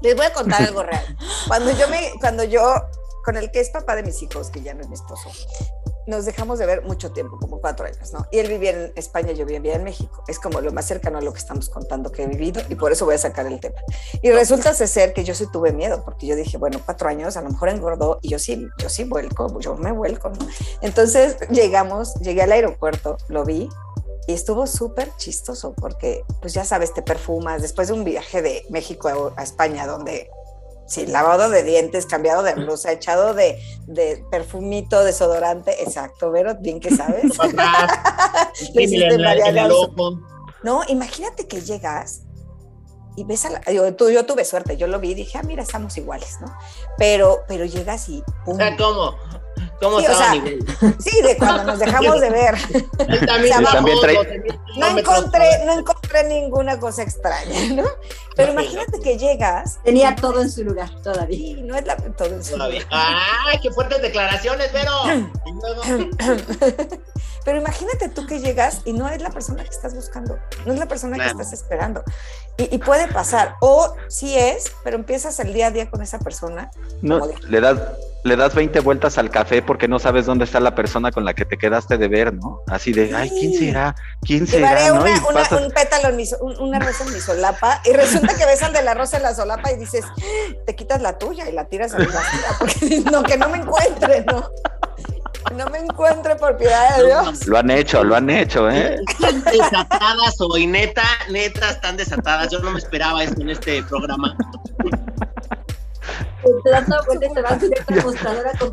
Les 0.00 0.16
voy 0.16 0.26
a 0.26 0.32
contar 0.32 0.62
algo 0.68 0.82
real. 0.82 1.16
Cuando 1.48 1.70
yo 1.72 1.88
me, 1.88 2.12
cuando 2.20 2.44
yo, 2.44 2.74
con 3.24 3.36
el 3.36 3.50
que 3.50 3.60
es 3.60 3.70
papá 3.70 3.96
de 3.96 4.02
mis 4.02 4.22
hijos, 4.22 4.50
que 4.50 4.62
ya 4.62 4.74
no 4.74 4.80
es 4.82 4.88
mi 4.88 4.94
esposo, 4.94 5.30
nos 6.06 6.24
dejamos 6.24 6.58
de 6.58 6.66
ver 6.66 6.82
mucho 6.82 7.12
tiempo, 7.12 7.38
como 7.38 7.60
cuatro 7.60 7.86
años, 7.86 8.12
¿no? 8.12 8.26
Y 8.30 8.38
él 8.38 8.48
vivía 8.48 8.70
en 8.70 8.92
España, 8.96 9.32
yo 9.32 9.46
vivía 9.46 9.74
en 9.74 9.84
México. 9.84 10.24
Es 10.26 10.38
como 10.38 10.60
lo 10.60 10.72
más 10.72 10.86
cercano 10.86 11.18
a 11.18 11.20
lo 11.20 11.32
que 11.32 11.38
estamos 11.38 11.68
contando 11.68 12.10
que 12.10 12.24
he 12.24 12.26
vivido 12.26 12.60
y 12.68 12.74
por 12.74 12.92
eso 12.92 13.04
voy 13.04 13.14
a 13.14 13.18
sacar 13.18 13.46
el 13.46 13.60
tema. 13.60 13.76
Y 14.20 14.30
resulta 14.30 14.74
ser 14.74 15.12
que 15.12 15.24
yo 15.24 15.34
sí 15.34 15.46
tuve 15.52 15.72
miedo, 15.72 16.02
porque 16.04 16.26
yo 16.26 16.34
dije, 16.34 16.58
bueno, 16.58 16.80
cuatro 16.84 17.08
años, 17.08 17.36
a 17.36 17.42
lo 17.42 17.50
mejor 17.50 17.68
engordó 17.68 18.18
y 18.22 18.30
yo 18.30 18.38
sí, 18.38 18.66
yo 18.78 18.88
sí 18.88 19.04
vuelco, 19.04 19.60
yo 19.60 19.76
me 19.76 19.92
vuelco, 19.92 20.30
¿no? 20.30 20.46
Entonces 20.80 21.36
llegamos, 21.50 22.14
llegué 22.16 22.42
al 22.42 22.52
aeropuerto, 22.52 23.16
lo 23.28 23.44
vi 23.44 23.68
y 24.26 24.32
estuvo 24.32 24.66
súper 24.66 25.10
chistoso 25.16 25.74
porque, 25.74 26.24
pues 26.40 26.54
ya 26.54 26.64
sabes, 26.64 26.94
te 26.94 27.02
perfumas 27.02 27.62
después 27.62 27.88
de 27.88 27.94
un 27.94 28.04
viaje 28.04 28.42
de 28.42 28.64
México 28.70 29.32
a, 29.36 29.42
España 29.42 29.86
donde, 29.86 30.30
sí, 30.86 31.06
lavado 31.06 31.50
de 31.50 31.64
dientes, 31.64 32.06
cambiado 32.06 32.42
de 32.42 32.54
blusa, 32.54 32.92
echado 32.92 33.34
de, 33.34 33.60
de 33.86 34.24
perfumito, 34.30 35.02
desodorante, 35.02 35.82
exacto, 35.82 36.30
Vero, 36.30 36.56
bien 36.60 36.78
que 36.78 36.94
sabes. 36.94 37.24
no, 40.62 40.82
imagínate 40.86 41.48
que 41.48 41.60
llegas 41.60 42.22
y 43.16 43.24
ves 43.24 43.44
a 43.44 43.50
la, 43.50 43.60
yo, 43.72 43.94
tú, 43.94 44.10
yo 44.10 44.24
tuve 44.24 44.44
suerte, 44.44 44.76
yo 44.76 44.86
lo 44.86 45.00
vi 45.00 45.10
y 45.10 45.14
dije, 45.14 45.38
ah, 45.38 45.42
mira, 45.42 45.62
estamos 45.62 45.96
iguales, 45.98 46.38
¿no? 46.40 46.46
Pero, 46.96 47.40
pero 47.46 47.64
llegas 47.64 48.08
y... 48.08 48.22
¿cómo? 48.44 48.58
¿Cómo 49.82 49.98
Sí, 50.00 50.06
o 50.06 50.14
sea? 50.16 50.32
Sí, 51.00 51.22
de 51.22 51.36
cuando 51.36 51.64
nos 51.64 51.78
dejamos 51.80 52.20
de 52.20 52.30
ver. 52.30 52.54
Él 53.08 53.26
también, 53.26 53.56
Yo 53.58 53.62
bajó 53.62 53.76
también 53.76 53.98
traí- 54.00 54.16
12,000 54.16 54.60
No 54.78 54.98
encontré, 54.98 55.64
no 55.66 55.72
encontré 55.78 56.24
ninguna 56.28 56.78
cosa 56.78 57.02
extraña, 57.02 57.74
¿no? 57.74 57.84
Pero 58.36 58.52
imagínate 58.52 59.00
que 59.00 59.18
llegas 59.18 59.78
Tenía 59.82 60.14
todo 60.16 60.40
en 60.40 60.50
su 60.50 60.62
lugar 60.64 60.88
todavía. 61.02 61.36
y 61.36 61.62
no 61.62 61.76
es 61.76 61.84
la 61.86 61.96
todo 61.96 62.28
en 62.28 62.44
su 62.44 62.52
todavía. 62.52 62.86
¡Ay, 62.90 63.58
qué 63.60 63.70
fuertes 63.72 64.00
declaraciones, 64.00 64.72
Vero! 64.72 64.92
Pero 67.44 67.58
imagínate 67.58 68.08
tú 68.08 68.24
que 68.26 68.38
llegas 68.40 68.82
y 68.84 68.92
no 68.92 69.08
es 69.08 69.20
la 69.20 69.30
persona 69.30 69.64
que 69.64 69.70
estás 69.70 69.94
buscando, 69.94 70.38
no 70.64 70.72
es 70.72 70.78
la 70.78 70.86
persona 70.86 71.16
Claro. 71.16 71.36
que 71.36 71.42
estás 71.42 71.52
esperando. 71.60 72.04
Y, 72.56 72.72
y 72.74 72.78
puede 72.78 73.08
pasar, 73.08 73.56
o 73.60 73.94
sí 74.08 74.38
es, 74.38 74.70
pero 74.84 74.96
empiezas 74.96 75.40
el 75.40 75.52
día 75.52 75.66
a 75.66 75.70
día 75.72 75.90
con 75.90 76.02
esa 76.02 76.20
persona. 76.20 76.70
No, 77.00 77.26
le 77.48 77.60
das, 77.60 77.78
le 78.24 78.36
das 78.36 78.54
20 78.54 78.78
vueltas 78.80 79.18
al 79.18 79.30
café 79.30 79.62
porque 79.62 79.88
no 79.88 79.98
sabes 79.98 80.26
dónde 80.26 80.44
está 80.44 80.60
la 80.60 80.74
persona 80.76 81.10
con 81.10 81.24
la 81.24 81.34
que 81.34 81.44
te 81.44 81.58
quedaste 81.58 81.98
de 81.98 82.06
ver, 82.08 82.32
¿no? 82.34 82.60
Así 82.68 82.92
de, 82.92 83.14
ay, 83.14 83.28
¿quién 83.30 83.52
será? 83.54 83.94
¿Quién 84.22 84.46
Llevaré 84.46 84.80
será? 84.82 84.94
¿no? 84.94 85.00
una, 85.02 85.10
Y 85.10 85.18
una- 85.18 85.40
pasas- 85.42 85.60
un 85.66 85.70
pétalo, 85.72 86.08
en 86.10 86.16
mi, 86.16 86.24
un- 86.40 86.58
una 86.60 86.78
rosa 86.78 87.04
en 87.04 87.12
mi 87.12 87.20
solapa 87.20 87.80
y 87.84 87.92
resulta 87.92 88.34
que 88.36 88.46
ves 88.46 88.62
al 88.62 88.72
de 88.72 88.82
la 88.82 88.94
rosa 88.94 89.16
en 89.16 89.24
la 89.24 89.34
solapa 89.34 89.72
y 89.72 89.76
dices, 89.76 90.04
te 90.66 90.76
quitas 90.76 91.02
la 91.02 91.18
tuya 91.18 91.48
y 91.48 91.52
la 91.52 91.64
tiras 91.64 91.94
a 91.94 91.98
la 91.98 92.06
porque 92.60 93.00
no, 93.12 93.22
que 93.24 93.36
no 93.36 93.48
me 93.48 93.58
encuentre, 93.58 94.24
¿no? 94.26 94.48
No 95.56 95.66
me 95.70 95.78
encuentre 95.80 96.36
por 96.36 96.56
piedad 96.56 96.96
de 96.98 97.06
Dios. 97.06 97.46
Lo 97.48 97.58
han 97.58 97.68
hecho, 97.70 98.04
lo 98.04 98.14
han 98.14 98.30
hecho, 98.30 98.70
¿eh? 98.70 99.00
Están 99.08 99.42
desatadas 99.42 100.36
hoy, 100.40 100.68
neta, 100.68 101.02
neta, 101.30 101.70
están 101.70 101.96
desatadas. 101.96 102.48
Yo 102.52 102.60
no 102.60 102.70
me 102.70 102.78
esperaba 102.78 103.24
esto 103.24 103.40
en 103.42 103.50
este 103.50 103.82
programa. 103.82 104.36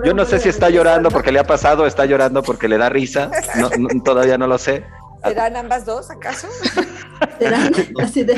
Yo 0.03 0.13
no 0.13 0.25
sé 0.25 0.39
si 0.39 0.49
está 0.49 0.69
llorando 0.69 1.09
¿no? 1.09 1.13
porque 1.13 1.31
le 1.31 1.39
ha 1.39 1.43
pasado, 1.43 1.85
está 1.85 2.05
llorando 2.05 2.43
porque 2.43 2.67
le 2.67 2.77
da 2.77 2.89
risa. 2.89 3.29
No, 3.55 3.69
no, 3.77 3.87
todavía 4.03 4.37
no 4.37 4.47
lo 4.47 4.57
sé. 4.57 4.83
¿Serán 5.23 5.57
ambas 5.57 5.85
dos 5.85 6.09
acaso? 6.09 6.47
Serán 7.39 7.71
así 8.01 8.23
de 8.23 8.35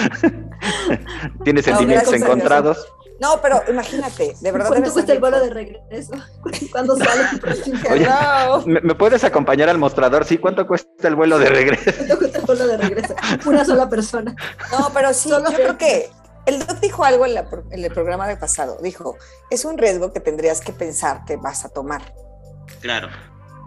Tiene 1.43 1.61
sentimientos 1.61 2.13
encontrados. 2.13 2.87
No, 3.19 3.39
pero 3.39 3.61
imagínate, 3.69 4.33
de 4.41 4.51
verdad 4.51 4.69
¿Cuánto 4.69 4.91
cuesta 4.93 5.13
el 5.13 5.19
vuelo 5.19 5.39
de 5.39 5.51
regreso? 5.51 6.13
¿Cuándo 6.71 6.95
sale 6.95 7.23
tu 7.29 7.37
próximo? 7.37 7.79
Oye. 7.91 8.03
Hello. 8.03 8.63
¿Me, 8.65 8.81
me 8.81 8.95
puedes 8.95 9.23
acompañar 9.23 9.69
al 9.69 9.77
mostrador? 9.77 10.25
Sí, 10.25 10.39
¿cuánto 10.39 10.65
cuesta 10.65 11.07
el 11.07 11.15
vuelo 11.15 11.37
de 11.37 11.49
regreso? 11.49 11.91
¿Cuánto 11.97 12.17
cuesta 12.17 12.39
el 12.39 12.45
vuelo 12.45 12.65
de 12.67 12.77
regreso? 12.77 13.15
Una 13.45 13.63
sola 13.63 13.87
persona. 13.87 14.35
No, 14.71 14.89
pero 14.91 15.13
sí, 15.13 15.29
Solo 15.29 15.51
yo 15.51 15.57
ve- 15.57 15.63
creo 15.63 15.77
que 15.77 16.09
el 16.51 16.65
doc 16.65 16.79
dijo 16.79 17.03
algo 17.03 17.25
en, 17.25 17.33
la 17.35 17.47
en 17.71 17.83
el 17.83 17.91
programa 17.91 18.27
de 18.27 18.37
pasado. 18.37 18.77
Dijo, 18.81 19.17
es 19.49 19.65
un 19.65 19.77
riesgo 19.77 20.13
que 20.13 20.19
tendrías 20.19 20.61
que 20.61 20.73
pensar 20.73 21.25
que 21.25 21.37
vas 21.37 21.65
a 21.65 21.69
tomar. 21.69 22.13
Claro. 22.79 23.09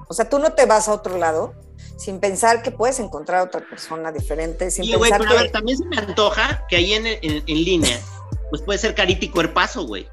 O 0.09 0.15
sea, 0.15 0.29
tú 0.29 0.39
no 0.39 0.53
te 0.53 0.67
vas 0.67 0.89
a 0.89 0.93
otro 0.93 1.19
lado 1.19 1.55
sin 1.97 2.21
pensar 2.21 2.63
que 2.63 2.71
puedes 2.71 2.99
encontrar 3.01 3.41
a 3.41 3.43
otra 3.45 3.61
persona 3.69 4.11
diferente, 4.13 4.71
sin 4.71 4.85
Sí, 4.85 4.95
güey, 4.95 5.11
pensar 5.11 5.21
pero 5.27 5.31
a 5.31 5.37
que... 5.37 5.43
ver, 5.45 5.53
también 5.53 5.79
se 5.79 5.85
me 5.87 5.97
antoja 5.99 6.65
que 6.69 6.77
ahí 6.77 6.93
en, 6.95 7.07
en, 7.07 7.21
en 7.23 7.65
línea, 7.65 8.01
pues 8.51 8.63
puede 8.63 8.79
ser 8.79 8.95
carita 8.95 9.25
y 9.25 9.29
cuerpazo, 9.31 9.87
güey. 9.87 10.07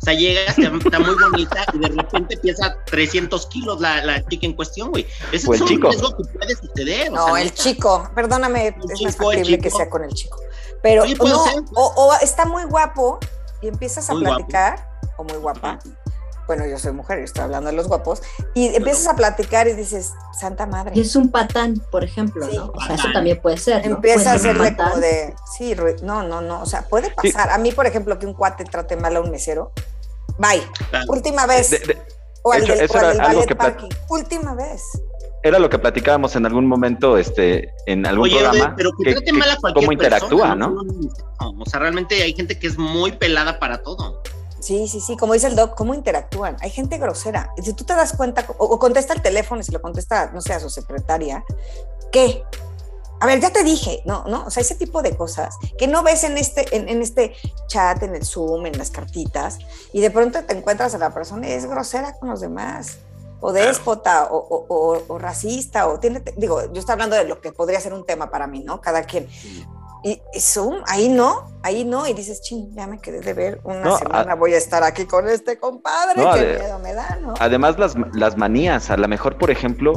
O 0.00 0.04
sea, 0.04 0.14
llegas, 0.14 0.58
está 0.58 0.98
muy 0.98 1.14
bonita 1.14 1.64
y 1.72 1.78
de 1.78 1.88
repente 1.88 2.36
pesa 2.38 2.76
300 2.86 3.46
kilos 3.46 3.80
la, 3.80 4.04
la 4.04 4.24
chica 4.26 4.46
en 4.46 4.54
cuestión, 4.54 4.90
güey. 4.90 5.06
Ese 5.30 5.48
O 5.48 5.54
es 5.54 5.60
el 5.60 5.62
un 5.62 5.68
chico. 5.68 5.88
riesgo 5.90 6.16
que 6.16 6.24
puede 6.38 6.56
suceder. 6.56 7.08
o 7.10 7.14
No, 7.14 7.26
sea, 7.26 7.38
el 7.40 7.44
neta. 7.48 7.62
chico, 7.62 8.10
perdóname, 8.14 8.68
es 8.68 8.76
más 8.76 8.98
chico, 8.98 9.30
el 9.32 9.38
factible 9.38 9.58
que 9.60 9.70
sea 9.70 9.88
con 9.88 10.02
el 10.04 10.12
chico. 10.12 10.38
Pero 10.82 11.02
Oye, 11.02 11.14
no, 11.14 11.44
ser. 11.44 11.62
o, 11.74 11.92
o 11.96 12.14
está 12.20 12.44
muy 12.44 12.64
guapo 12.64 13.18
y 13.60 13.68
empiezas 13.68 14.08
a 14.10 14.14
Muy 14.14 14.22
guapo. 14.24 14.36
platicar, 14.38 14.88
o 15.16 15.24
muy 15.24 15.36
guapa. 15.36 15.78
Bueno, 16.48 16.66
yo 16.66 16.76
soy 16.76 16.90
mujer, 16.92 17.18
yo 17.20 17.24
estoy 17.24 17.44
hablando 17.44 17.70
de 17.70 17.76
los 17.76 17.86
guapos, 17.86 18.20
y 18.54 18.74
empiezas 18.74 19.06
a 19.06 19.14
platicar 19.14 19.68
y 19.68 19.74
dices, 19.74 20.10
Santa 20.38 20.66
Madre. 20.66 20.90
Y 20.96 21.00
es 21.02 21.14
un 21.14 21.30
patán, 21.30 21.80
por 21.92 22.02
ejemplo, 22.02 22.44
Sí. 22.50 22.56
¿no? 22.56 22.72
O 22.74 22.80
sea, 22.80 22.96
eso 22.96 23.08
también 23.12 23.40
puede 23.40 23.56
ser. 23.58 23.86
¿no? 23.88 23.94
Empieza 23.96 24.32
a 24.32 24.38
ser 24.38 24.56
como 24.76 24.96
de, 24.96 25.34
sí, 25.56 25.76
no, 26.02 26.24
no, 26.24 26.40
no, 26.40 26.60
o 26.62 26.66
sea, 26.66 26.82
puede 26.88 27.10
pasar. 27.12 27.50
A 27.50 27.58
mí, 27.58 27.70
por 27.70 27.86
ejemplo, 27.86 28.18
que 28.18 28.26
un 28.26 28.34
cuate 28.34 28.64
trate 28.64 28.96
mal 28.96 29.14
a 29.16 29.20
un 29.20 29.30
mesero, 29.30 29.70
bye, 30.36 30.60
Claro. 30.90 31.06
última 31.08 31.46
vez, 31.46 31.70
De- 31.70 31.78
de- 31.78 32.02
o 32.42 32.52
al 32.52 32.64
hecho, 32.64 32.72
del, 32.74 32.80
eso 32.86 32.94
o 32.94 32.98
al 32.98 33.04
era 33.04 33.12
del 33.12 33.20
algo 33.20 33.40
ballet 33.42 33.56
parking, 33.56 33.88
última 34.08 34.54
vez. 34.54 34.82
Era 35.42 35.58
lo 35.58 35.68
que 35.70 35.78
platicábamos 35.78 36.36
en 36.36 36.46
algún 36.46 36.66
momento 36.66 37.18
este, 37.18 37.74
en 37.86 38.06
algún 38.06 38.24
Oye, 38.24 38.38
programa. 38.40 38.74
pero 38.76 38.90
que, 38.92 39.14
que- 39.14 39.32
mal 39.32 39.50
a 39.50 39.56
cualquier 39.56 39.84
cómo 39.84 39.92
interactúa, 39.92 40.28
persona, 40.30 40.54
¿no? 40.54 40.82
No, 40.82 41.62
O 41.62 41.66
sea, 41.66 41.80
realmente 41.80 42.22
hay 42.22 42.32
gente 42.34 42.58
que 42.58 42.66
es 42.68 42.78
muy 42.78 43.12
pelada 43.12 43.58
para 43.58 43.82
todo. 43.82 44.22
Sí, 44.60 44.86
sí, 44.86 45.00
sí, 45.00 45.16
como 45.16 45.32
dice 45.32 45.48
el 45.48 45.56
doc, 45.56 45.74
cómo 45.74 45.92
interactúan. 45.94 46.56
Hay 46.60 46.70
gente 46.70 46.96
grosera. 46.98 47.50
Si 47.60 47.72
tú 47.72 47.82
te 47.84 47.94
das 47.94 48.12
cuenta, 48.16 48.46
o, 48.58 48.64
o 48.66 48.78
contesta 48.78 49.12
el 49.12 49.20
teléfono 49.20 49.60
y 49.60 49.64
se 49.64 49.72
lo 49.72 49.82
contesta, 49.82 50.30
no 50.32 50.40
sé, 50.40 50.52
a 50.52 50.60
su 50.60 50.70
secretaria, 50.70 51.44
¿qué? 52.12 52.44
A 53.18 53.26
ver, 53.26 53.40
ya 53.40 53.50
te 53.50 53.62
dije, 53.64 54.02
no, 54.04 54.24
no, 54.28 54.44
o 54.46 54.50
sea, 54.50 54.60
ese 54.60 54.74
tipo 54.76 55.00
de 55.02 55.16
cosas 55.16 55.56
que 55.78 55.86
no 55.88 56.02
ves 56.04 56.22
en 56.24 56.38
este, 56.38 56.76
en, 56.76 56.88
en 56.88 57.02
este 57.02 57.34
chat, 57.68 58.02
en 58.04 58.14
el 58.16 58.24
Zoom, 58.24 58.66
en 58.66 58.76
las 58.78 58.90
cartitas, 58.90 59.58
y 59.92 60.00
de 60.00 60.10
pronto 60.10 60.42
te 60.44 60.56
encuentras 60.56 60.94
a 60.94 60.98
la 60.98 61.14
persona 61.14 61.48
y 61.48 61.52
es 61.52 61.66
grosera 61.66 62.14
con 62.18 62.30
los 62.30 62.40
demás, 62.40 62.98
o 63.42 63.52
déspota, 63.52 64.28
o, 64.30 64.36
o- 64.38 64.66
o- 64.68 65.02
o 65.08 65.18
racista, 65.18 65.88
o 65.88 65.98
tiene, 65.98 66.22
digo, 66.36 66.62
yo 66.72 66.80
estoy 66.80 66.92
hablando 66.94 67.16
de 67.16 67.24
lo 67.24 67.40
que 67.40 67.52
podría 67.52 67.80
ser 67.80 67.92
un 67.92 68.06
tema 68.06 68.30
para 68.30 68.46
mí, 68.46 68.60
¿no? 68.64 68.80
Cada 68.80 69.02
quien. 69.02 69.28
Y, 70.04 70.20
y 70.32 70.40
Zoom, 70.40 70.82
ahí 70.86 71.08
no, 71.08 71.46
ahí 71.62 71.84
no, 71.84 72.06
y 72.06 72.12
dices, 72.14 72.40
ching, 72.42 72.72
ya 72.74 72.86
me 72.86 73.00
quedé 73.00 73.20
de 73.20 73.34
ver 73.34 73.60
una 73.64 73.80
No, 73.84 73.98
semana, 73.98 74.34
voy 74.34 74.54
a 74.54 74.58
estar 74.58 74.82
aquí 74.82 75.06
con 75.06 75.28
este 75.28 75.58
compadre, 75.58 76.22
No, 76.24 76.32
qué 76.34 76.40
de- 76.44 76.58
miedo 76.58 76.78
me 76.78 76.94
da, 76.94 77.18
¿no? 77.20 77.34
Además, 77.38 77.78
las, 77.78 77.94
las 78.14 78.36
manías, 78.36 78.90
a 78.90 78.96
lo 78.96 79.06
mejor, 79.08 79.36
por 79.38 79.50
ejemplo, 79.50 79.92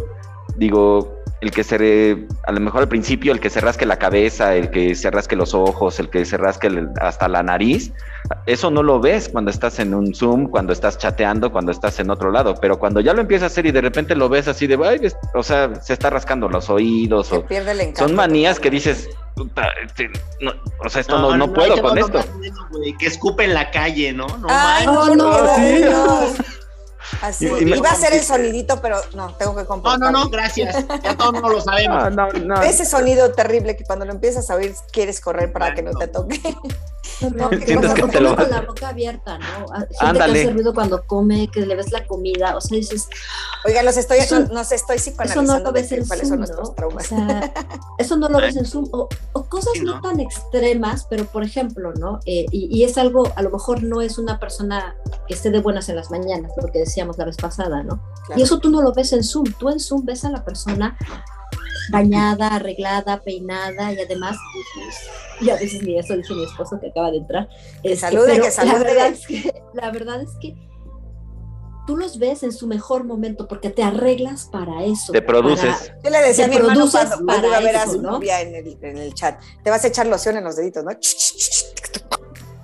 digo, 0.57 1.15
el 1.45 1.51
que 1.51 1.63
se, 1.63 2.25
a 2.47 2.51
lo 2.51 2.59
mejor 2.59 2.81
al 2.81 2.87
principio, 2.87 3.31
el 3.31 3.39
que 3.39 3.49
se 3.49 3.61
rasque 3.61 3.85
la 3.85 3.97
cabeza, 3.97 4.55
el 4.55 4.71
que 4.71 4.95
se 4.95 5.11
rasque 5.11 5.35
los 5.35 5.53
ojos, 5.53 5.99
el 5.99 6.09
que 6.09 6.25
se 6.25 6.37
rasque 6.37 6.67
el- 6.67 6.89
hasta 6.99 7.27
la 7.27 7.43
nariz, 7.43 7.91
eso 8.47 8.71
no 8.71 8.81
lo 8.81 8.99
ves 8.99 9.29
cuando 9.29 9.51
estás 9.51 9.77
en 9.79 9.93
un 9.93 10.15
Zoom, 10.15 10.47
cuando 10.49 10.73
estás 10.73 10.97
chateando, 10.97 11.51
cuando 11.51 11.71
estás 11.71 11.99
en 11.99 12.09
otro 12.09 12.31
lado, 12.31 12.55
pero 12.59 12.79
cuando 12.79 12.99
ya 12.99 13.13
lo 13.13 13.21
empiezas 13.21 13.43
a 13.43 13.47
hacer 13.53 13.67
y 13.67 13.71
de 13.71 13.81
repente 13.81 14.15
lo 14.15 14.27
ves 14.27 14.47
así 14.47 14.65
de, 14.65 14.75
o 15.35 15.43
sea, 15.43 15.75
se 15.81 15.93
está 15.93 16.09
rascando 16.09 16.49
los 16.49 16.69
oídos, 16.71 17.27
Se 17.27 17.35
o 17.35 17.45
pierde 17.45 17.71
el 17.71 17.81
encanto. 17.81 18.07
son 18.07 18.15
manías 18.15 18.59
que 18.59 18.71
dices, 18.71 19.07
"Puta, 19.35 19.67
este, 19.85 20.09
no, 20.41 20.51
o 20.83 20.89
sea, 20.89 21.01
esto 21.01 21.19
no, 21.19 21.37
no, 21.37 21.53
puedo 21.53 21.79
con 21.81 21.97
esto. 21.97 22.23
bueno, 22.39 22.97
que 22.97 23.05
escupe 23.05 23.43
en 23.43 23.53
la 23.53 23.69
calle, 23.69 24.13
¿no? 24.13 24.25
No 24.25 24.47
Ay, 24.49 24.87
manches. 24.87 25.15
no, 25.15 25.15
no, 25.15 25.43
no, 25.43 25.55
sí. 25.55 26.41
no. 27.21 27.27
Así, 27.27 27.45
Y- 27.47 27.73
iba 27.75 27.89
a 27.89 27.93
hacer 27.93 28.13
el 28.13 28.21
sonidito, 28.23 28.81
pero 28.81 28.97
no, 29.13 29.33
tengo 29.35 29.55
que 29.55 29.61
No, 29.61 29.67
comportarme. 29.67 30.11
no, 30.11 30.23
no, 30.25 30.29
gracias. 30.29 30.85
Ya 31.03 31.15
todos 31.17 31.33
no 31.41 31.49
lo 31.49 31.61
sabemos. 31.61 32.13
No, 32.15 32.27
no, 32.31 32.39
no. 32.55 32.61
Ese 32.61 32.85
sonido 32.85 33.31
terrible 33.33 33.75
que 33.75 33.83
cuando 33.83 34.05
lo 34.05 34.11
empiezas 34.11 34.49
a 34.49 34.55
oír 34.55 34.73
quieres 34.91 35.19
correr 35.21 35.51
para 35.51 35.73
que 35.73 35.81
no 35.81 35.91
te 35.91 36.07
toque. 36.07 36.39
No, 37.33 37.49
que 37.49 37.65
Sientes 37.65 37.93
que 37.93 38.03
te 38.03 38.19
lo 38.19 38.35
con 38.35 38.49
la 38.49 38.61
boca 38.61 38.89
abierta, 38.89 39.37
¿no? 39.37 39.67
Gente 39.73 39.95
Ándale. 39.99 40.33
que 40.33 40.39
hace 40.41 40.51
ruido 40.51 40.73
cuando 40.73 41.03
come, 41.05 41.49
que 41.49 41.61
le 41.61 41.75
ves 41.75 41.91
la 41.91 42.05
comida, 42.05 42.57
o 42.57 42.61
sea, 42.61 42.75
dices, 42.77 43.07
Oigan, 43.63 43.85
los 43.85 43.95
estoy, 43.95 44.17
Eso- 44.19 44.39
no, 44.41 44.47
nos 44.47 44.71
estoy 44.73 44.97
eso 44.97 45.11
no 45.11 45.11
psicoanalizando 45.23 45.63
lo 45.63 45.71
ves 45.71 45.91
en 45.93 46.05
cuáles 46.07 46.27
Zoom, 46.27 46.29
son 46.29 46.39
¿no? 46.39 46.45
nuestros 46.45 46.69
O 46.69 46.73
traumas. 46.73 47.05
sea, 47.07 47.53
eso 47.99 48.15
no 48.17 48.27
lo 48.27 48.39
ves 48.39 48.55
en 48.57 48.65
Zoom, 48.65 48.89
o, 48.91 49.07
o 49.33 49.43
cosas 49.45 49.73
Sí, 49.75 49.81
no. 49.81 49.95
¿no? 49.95 50.01
tan 50.01 50.19
extremas, 50.19 51.05
pero 51.09 51.25
por 51.25 51.43
ejemplo, 51.43 51.93
¿no? 51.93 52.19
Eh, 52.25 52.47
y, 52.51 52.67
y 52.75 52.83
es 52.83 52.97
algo, 52.97 53.31
a 53.35 53.41
lo 53.43 53.49
mejor 53.51 53.81
no 53.83 54.01
es 54.01 54.17
una 54.17 54.39
persona 54.39 54.95
que 55.27 55.35
esté 55.35 55.51
de 55.51 55.59
buenas 55.61 55.87
en 55.89 55.95
las 55.95 56.11
mañanas, 56.11 56.51
lo 56.61 56.69
que 56.71 56.79
decíamos 56.95 57.17
la 57.17 57.25
vez 57.25 57.35
pasada, 57.35 57.83
¿no? 57.83 58.01
Claro. 58.25 58.39
Y 58.39 58.43
eso 58.43 58.57
tú 58.59 58.69
no 58.69 58.81
lo 58.81 58.93
ves 58.93 59.11
en 59.11 59.21
Zoom, 59.21 59.51
tú 59.59 59.69
en 59.69 59.81
Zoom 59.81 60.05
ves 60.05 60.23
a 60.23 60.29
la 60.29 60.45
persona 60.45 60.97
bañada, 61.91 62.55
arreglada, 62.55 63.21
peinada 63.21 63.91
y 63.91 63.99
además, 63.99 64.37
y 65.41 65.49
a 65.49 65.55
veces 65.55 65.83
ni 65.83 65.99
eso 65.99 66.15
dice 66.15 66.33
mi 66.33 66.45
esposo 66.45 66.79
que 66.79 66.87
acaba 66.89 67.11
de 67.11 67.17
entrar. 67.17 67.49
Este, 67.83 67.97
salude, 67.97 68.39
que 68.39 68.49
salude. 68.49 68.79
La 68.79 68.83
verdad, 68.85 69.07
es 69.07 69.27
que, 69.27 69.63
la 69.73 69.91
verdad 69.91 70.21
es 70.21 70.29
que 70.39 70.55
tú 71.85 71.97
los 71.97 72.17
ves 72.17 72.43
en 72.43 72.53
su 72.53 72.65
mejor 72.65 73.03
momento 73.03 73.45
porque 73.47 73.69
te 73.69 73.83
arreglas 73.83 74.45
para 74.45 74.85
eso. 74.85 75.11
Te 75.11 75.21
para- 75.21 75.39
produces. 75.39 75.91
Yo 76.01 76.09
le 76.09 76.21
decía 76.21 76.45
a 76.45 76.47
Te 76.47 76.55
mi 76.55 76.61
hermano 76.61 76.89
cuando 76.89 77.25
cuando 77.25 77.47
iba 77.47 77.57
a 77.57 77.59
para 77.59 77.65
ver 77.65 77.75
a 77.75 77.85
su 77.87 78.01
¿no? 78.01 78.11
novia 78.11 78.39
en 78.41 78.55
el, 78.55 78.77
en 78.81 78.97
el 78.97 79.13
chat, 79.13 79.39
te 79.63 79.69
vas 79.69 79.83
a 79.83 79.87
echar 79.89 80.07
loción 80.07 80.37
en 80.37 80.45
los 80.45 80.55
deditos, 80.55 80.83
¿no? 80.85 80.91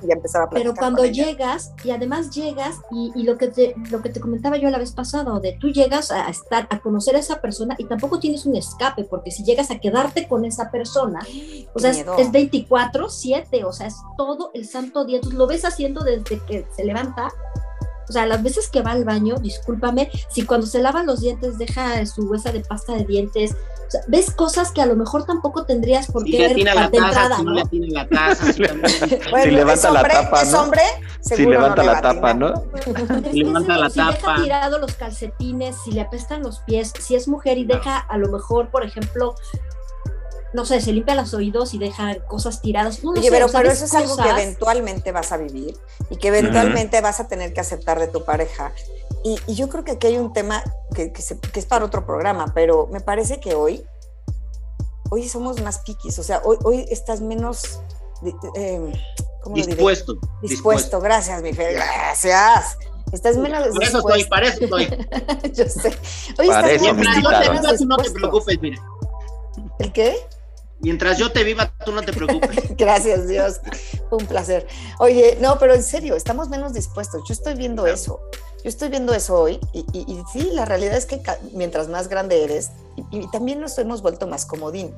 Y 0.02 0.08
ya 0.08 0.14
empezaba 0.14 0.46
a 0.46 0.50
platicar 0.50 0.74
Pero 0.74 0.80
cuando 0.80 1.04
con 1.04 1.14
llegas, 1.14 1.74
y 1.84 1.92
además 1.92 2.32
llegas, 2.32 2.76
y, 2.92 3.12
y 3.16 3.24
lo, 3.24 3.38
que 3.38 3.48
te, 3.48 3.76
lo 3.90 4.02
que 4.02 4.10
te 4.10 4.20
comentaba 4.20 4.58
yo 4.58 4.70
la 4.70 4.78
vez 4.78 4.92
pasada, 4.92 5.40
de 5.40 5.58
tú 5.60 5.70
llegas 5.70 6.12
a 6.12 6.30
estar, 6.30 6.68
a 6.70 6.80
conocer 6.80 7.16
a 7.16 7.20
esa 7.20 7.42
persona 7.42 7.76
y 7.78 7.86
tampoco 7.86 8.20
tienes 8.20 8.46
un 8.46 8.56
escape, 8.56 9.04
porque 9.04 9.32
si 9.32 9.44
llegas 9.44 9.72
a 9.72 9.80
quedarte 9.80 10.28
con 10.28 10.46
esa 10.46 10.72
persona, 10.72 11.20
o 11.74 11.80
sea, 11.80 11.92
es, 11.92 12.00
es 12.00 12.32
24-7, 12.32 13.64
o 13.66 13.72
sea, 13.72 13.88
es 13.88 13.96
todo 14.18 14.52
el 14.54 14.68
santo 14.68 15.06
día. 15.06 15.18
Entonces 15.18 15.38
lo 15.38 15.48
ves 15.48 15.66
haciendo 15.66 16.04
desde 16.04 16.40
que 16.46 16.66
se 16.76 16.84
levanta. 16.84 17.32
O 18.10 18.14
sea, 18.14 18.26
las 18.26 18.44
veces 18.44 18.70
que 18.70 18.82
va 18.82 18.92
al 18.92 19.06
baño, 19.06 19.36
discúlpame, 19.38 20.12
si 20.30 20.44
cuando 20.44 20.68
se 20.68 20.82
lava 20.82 21.04
los 21.04 21.22
dientes 21.22 21.58
deja 21.58 22.06
su 22.06 22.24
huesa 22.24 22.52
de 22.52 22.60
pasta 22.60 22.94
de 22.94 23.06
dientes 23.06 23.56
ves 24.08 24.32
cosas 24.32 24.72
que 24.72 24.82
a 24.82 24.86
lo 24.86 24.96
mejor 24.96 25.26
tampoco 25.26 25.66
tendrías 25.66 26.08
por 26.12 26.24
si 26.24 26.32
qué 26.32 26.48
ver 26.48 26.58
la 26.76 26.86
entrada, 26.86 27.38
si 27.38 27.44
¿no? 27.44 27.52
le 27.52 27.62
atina 27.62 27.88
la 27.90 28.08
taza, 28.08 28.54
si, 28.54 28.62
bueno, 29.32 29.44
si 29.44 29.52
levanta 29.52 29.74
es 29.74 29.86
hombre, 29.86 30.14
la 30.14 30.22
tapa, 30.22 30.42
es 30.42 30.52
¿no? 30.52 30.62
hombre, 30.62 30.82
Si 31.22 31.46
levanta 31.46 31.84
no 31.84 31.92
la 31.92 32.02
tapa. 32.02 32.34
¿no? 32.34 32.54
Es 33.26 33.34
levanta 33.34 33.78
la 33.78 33.90
si 33.90 34.02
deja 34.02 34.36
tirado 34.36 34.80
los 34.80 34.94
calcetines, 34.96 35.76
si 35.84 35.92
le 35.92 36.02
apestan 36.02 36.42
los 36.42 36.60
pies, 36.60 36.94
si 37.00 37.16
es 37.16 37.28
mujer 37.28 37.58
y 37.58 37.66
deja 37.66 37.98
a 37.98 38.18
lo 38.18 38.30
mejor, 38.32 38.70
por 38.70 38.84
ejemplo, 38.84 39.36
no 40.54 40.66
sé, 40.66 40.82
se 40.82 40.92
limpia 40.92 41.16
los 41.16 41.34
oídos 41.34 41.74
y 41.74 41.78
deja 41.78 42.16
cosas 42.28 42.62
tiradas. 42.62 43.04
No 43.04 43.12
Oye, 43.12 43.24
sé, 43.24 43.30
pero, 43.32 43.48
pero 43.52 43.72
eso 43.72 43.86
es 43.86 43.94
algo 43.96 44.18
que 44.18 44.30
eventualmente 44.30 45.12
vas 45.12 45.32
a 45.32 45.38
vivir 45.38 45.78
y 46.10 46.18
que 46.18 46.28
eventualmente 46.30 47.00
vas 47.02 47.20
a 47.20 47.28
tener 47.28 47.54
que 47.54 47.62
aceptar 47.62 48.00
de 48.00 48.08
tu 48.08 48.24
pareja. 48.26 48.74
Y, 49.24 49.38
y 49.48 49.56
yo 49.56 49.70
creo 49.70 49.84
que 49.84 49.92
aquí 49.94 50.08
hay 50.08 50.18
un 50.18 50.34
tema 50.34 50.64
que, 50.94 51.12
que 51.14 51.22
se- 51.22 51.40
que 51.40 51.60
es 51.60 51.66
para 51.66 51.86
otro 51.86 52.06
programa, 52.06 52.52
pero 52.54 52.88
me 52.92 53.00
parece 53.02 53.40
que 53.40 53.56
hoy, 53.56 53.86
hoy 55.10 55.28
somos 55.30 55.62
más 55.62 55.80
piquis, 55.80 56.18
o 56.20 56.24
sea, 56.24 56.42
hoy, 56.44 56.58
hoy 56.64 56.86
estás 56.90 57.22
menos, 57.22 57.80
eh, 58.56 58.92
¿cómo 59.44 59.56
lo 59.56 59.62
diré? 59.62 59.76
dispuesto, 59.76 60.16
Dispuesto, 60.42 61.00
gracias, 61.02 61.42
mi 61.42 61.54
Fer, 61.54 61.74
gracias. 61.76 62.78
Estás 63.12 63.36
menos 63.38 63.68
Por 63.70 63.84
eso 63.84 63.98
estoy, 64.00 64.20
dispuesto. 64.20 64.30
para 64.30 64.48
eso 64.48 64.64
estoy. 64.64 65.52
Yo 65.54 65.66
sé. 65.66 65.90
Hoy 66.40 66.48
Para 66.48 66.72
estás 66.72 66.88
eso 66.88 66.94
menos 66.96 67.82
no 67.82 67.98
te 67.98 68.12
preocupes, 68.12 68.62
mira. 68.62 68.82
¿El 69.80 69.92
qué? 69.92 70.16
Mientras 70.82 71.18
yo 71.18 71.32
te 71.32 71.44
viva, 71.44 71.72
tú 71.86 71.92
no 71.92 72.02
te 72.02 72.12
preocupes. 72.14 72.58
Gracias, 72.78 73.28
Dios. 73.28 73.62
Un 74.10 74.26
placer. 74.26 74.68
Oye, 75.00 75.38
no, 75.40 75.58
pero 75.60 75.74
en 75.76 75.84
serio, 75.84 76.16
estamos 76.16 76.50
menos 76.50 76.74
dispuestos. 76.74 77.22
Yo 77.28 77.34
estoy 77.34 77.54
viendo 77.56 77.86
eso. 77.88 78.20
Yo 78.64 78.70
estoy 78.70 78.90
viendo 78.90 79.14
eso 79.14 79.36
hoy 79.40 79.60
y, 79.74 79.80
y- 79.94 80.06
y 80.12 80.24
sí, 80.32 80.50
la 80.54 80.66
realidad 80.66 80.96
es 80.96 81.06
que 81.06 81.22
mientras 81.54 81.88
más 81.88 82.08
grande 82.08 82.44
eres, 82.44 82.70
y, 83.12 83.18
y 83.20 83.32
también 83.32 83.60
nos 83.60 83.78
hemos 83.80 84.02
vuelto 84.04 84.28
más 84.28 84.46
comodín. 84.46 84.94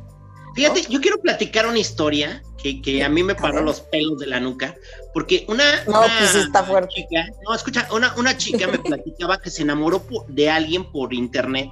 Fíjate, 0.55 0.81
yo 0.87 1.01
quiero 1.01 1.17
platicar 1.19 1.65
una 1.65 1.79
historia 1.79 2.43
que, 2.61 2.79
que 2.81 3.03
a 3.03 3.09
mí 3.09 3.23
me 3.23 3.33
paró 3.33 3.61
los 3.63 3.81
pelos 3.81 4.19
de 4.19 4.27
la 4.27 4.39
nuca, 4.39 4.75
porque 5.13 5.45
una, 5.49 5.63
No, 5.85 6.01
una 6.01 6.19
pues 6.19 6.35
está 6.35 6.63
fuerte. 6.63 6.93
chica, 6.93 7.25
no, 7.47 7.55
escucha, 7.55 7.87
una, 7.91 8.13
una 8.17 8.37
chica 8.37 8.67
me 8.67 8.77
platicaba 8.79 9.39
que 9.39 9.49
se 9.49 9.63
enamoró 9.63 10.03
de 10.27 10.49
alguien 10.51 10.91
por 10.91 11.11
internet, 11.13 11.69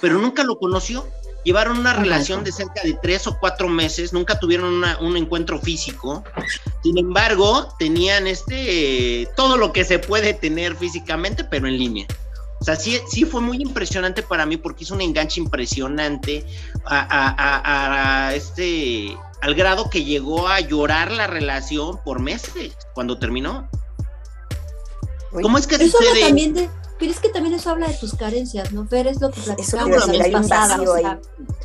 pero 0.00 0.18
nunca 0.18 0.42
lo 0.42 0.58
conoció. 0.58 1.06
Llevaron 1.44 1.78
una 1.78 1.92
relación 1.92 2.42
de 2.42 2.52
cerca 2.52 2.80
de 2.82 2.94
tres 3.02 3.26
o 3.26 3.38
cuatro 3.38 3.68
meses, 3.68 4.12
nunca 4.12 4.38
tuvieron 4.38 4.72
una- 4.72 4.98
un 4.98 5.16
encuentro 5.16 5.60
físico. 5.60 6.24
Sin 6.82 6.96
embargo, 6.98 7.74
tenían 7.78 8.26
este 8.26 9.28
todo 9.36 9.56
lo 9.58 9.72
que 9.72 9.84
se 9.84 9.98
puede 9.98 10.32
tener 10.34 10.74
físicamente, 10.76 11.44
pero 11.44 11.68
en 11.68 11.76
línea. 11.76 12.06
O 12.60 12.64
sea, 12.64 12.76
sí, 12.76 12.98
sí 13.10 13.26
fue 13.26 13.42
muy 13.42 13.58
impresionante 13.60 14.22
para 14.22 14.46
mí 14.46 14.56
porque 14.56 14.84
hizo 14.84 14.94
un 14.94 15.02
enganche 15.02 15.38
impresionante 15.38 16.46
a, 16.86 16.98
a- 17.00 17.34
a- 17.36 18.28
a 18.28 18.34
este 18.34 19.14
al 19.42 19.54
grado 19.54 19.90
que 19.90 20.02
llegó 20.04 20.48
a 20.48 20.60
llorar 20.60 21.12
la 21.12 21.26
relación 21.26 21.98
por 22.02 22.20
meses 22.20 22.72
cuando 22.94 23.18
terminó. 23.18 23.68
¿Cómo 25.30 25.58
es 25.58 25.66
que 25.66 25.74
Eso 25.74 25.98
sucede? 25.98 26.20
también 26.20 26.54
de, 26.54 26.70
pero 26.98 27.10
es 27.10 27.20
que 27.20 27.28
también 27.28 27.54
eso 27.54 27.70
habla 27.70 27.88
de 27.88 27.94
tus 27.94 28.14
carencias, 28.14 28.72
¿no, 28.72 28.86
Fer? 28.86 29.06
Es 29.06 29.20
lo 29.20 29.30
que 29.30 29.40
platicamos 29.40 30.06
te 30.06 30.12
la 30.12 30.24
vez 30.24 30.32
pasada. 30.32 30.80
O 30.80 30.96
sea, 30.96 31.20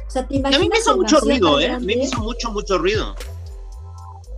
o 0.07 0.11
sea, 0.11 0.27
te 0.27 0.35
Y 0.35 0.37
a 0.37 0.39
imaginas 0.39 0.61
mí 0.61 0.69
me 0.69 0.77
hizo 0.79 0.97
mucho 0.97 1.19
ruido, 1.19 1.59
¿eh? 1.59 1.71
A 1.71 1.79
mí 1.79 1.85
me 1.85 2.03
hizo 2.03 2.19
mucho, 2.21 2.51
mucho 2.51 2.77
ruido. 2.77 3.15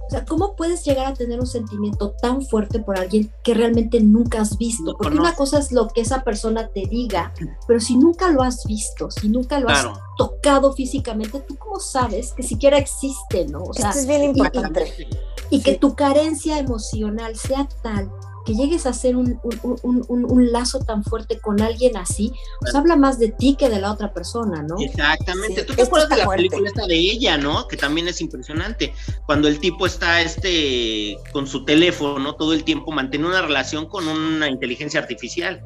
O 0.08 0.14
sea, 0.14 0.26
¿cómo 0.26 0.58
puedes 0.58 0.84
llegar 0.84 1.06
a 1.06 1.14
tener 1.14 1.40
un 1.40 1.48
sentimiento 1.48 2.14
tan 2.22 2.42
fuerte 2.42 2.80
por 2.80 3.00
alguien 3.00 3.32
que 3.46 3.54
realmente 3.54 4.02
nunca 4.02 4.42
has 4.42 4.58
visto? 4.58 4.92
No 4.92 4.98
Porque 4.98 5.18
una 5.18 5.36
cosa 5.36 5.60
es 5.60 5.72
lo 5.72 5.88
que 5.88 6.02
esa 6.02 6.26
persona 6.26 6.68
te 6.68 6.82
diga, 6.86 7.34
pero 7.66 7.80
si 7.80 7.96
nunca 7.96 8.30
lo 8.30 8.44
has 8.44 8.66
visto, 8.66 9.10
si 9.10 9.30
nunca 9.30 9.62
lo 9.62 9.70
has 9.70 9.88
tocado 10.18 10.74
físicamente, 10.74 11.40
¿tú 11.40 11.56
cómo 11.56 11.80
sabes 11.80 12.34
que 12.34 12.44
siquiera 12.44 12.78
existe, 12.78 13.48
no? 13.48 13.64
O 13.64 13.74
sea, 13.74 13.92
Esto 13.92 14.02
es 14.02 14.08
bien 14.08 14.24
importante. 14.24 15.08
y 15.50 15.62
que 15.62 15.78
tu 15.78 15.96
carencia 15.96 16.60
emocional 16.60 17.38
sea 17.38 17.70
tal 17.82 18.12
que 18.46 18.56
llegues 18.56 18.86
a 18.86 18.90
hacer 18.90 19.16
un, 19.16 19.40
un- 19.44 19.80
un- 19.84 20.06
un- 20.08 20.32
un 20.32 20.52
lazo 20.52 20.80
tan 20.80 21.04
fuerte 21.04 21.40
con 21.40 21.62
alguien 21.62 21.98
así, 21.98 22.32
pues 22.60 22.74
habla 22.76 22.96
más 22.96 23.20
de 23.20 23.30
ti 23.30 23.56
que 23.56 23.70
de 23.70 23.80
la 23.80 23.92
otra 23.92 24.14
persona, 24.14 24.64
¿no? 24.64 24.76
Exactamente. 24.80 25.62
Sí, 25.62 25.68
¿Tú 25.68 25.74
te 25.76 25.82
esto 25.84 25.96
acuerdas 25.96 26.10
de 26.10 26.14
está 26.16 26.18
la 26.18 26.26
fuerte. 26.26 26.38
película 26.50 26.70
esta 26.70 26.88
de 26.88 26.96
ella, 26.96 27.38
no? 27.38 27.68
Que 27.68 27.78
también 27.78 28.08
es 28.08 28.20
impresionante. 28.22 28.94
Cuando 29.26 29.48
el 29.48 29.60
tipo 29.60 29.86
está 29.86 30.22
este 30.22 31.18
con 31.34 31.48
su 31.48 31.66
teléfono 31.66 32.36
todo 32.36 32.54
el 32.54 32.64
tiempo 32.64 32.92
mantiene 32.92 33.28
una 33.28 33.42
relación 33.42 33.88
con 33.88 34.08
una 34.08 34.50
inteligencia 34.50 35.00
artificial. 35.00 35.64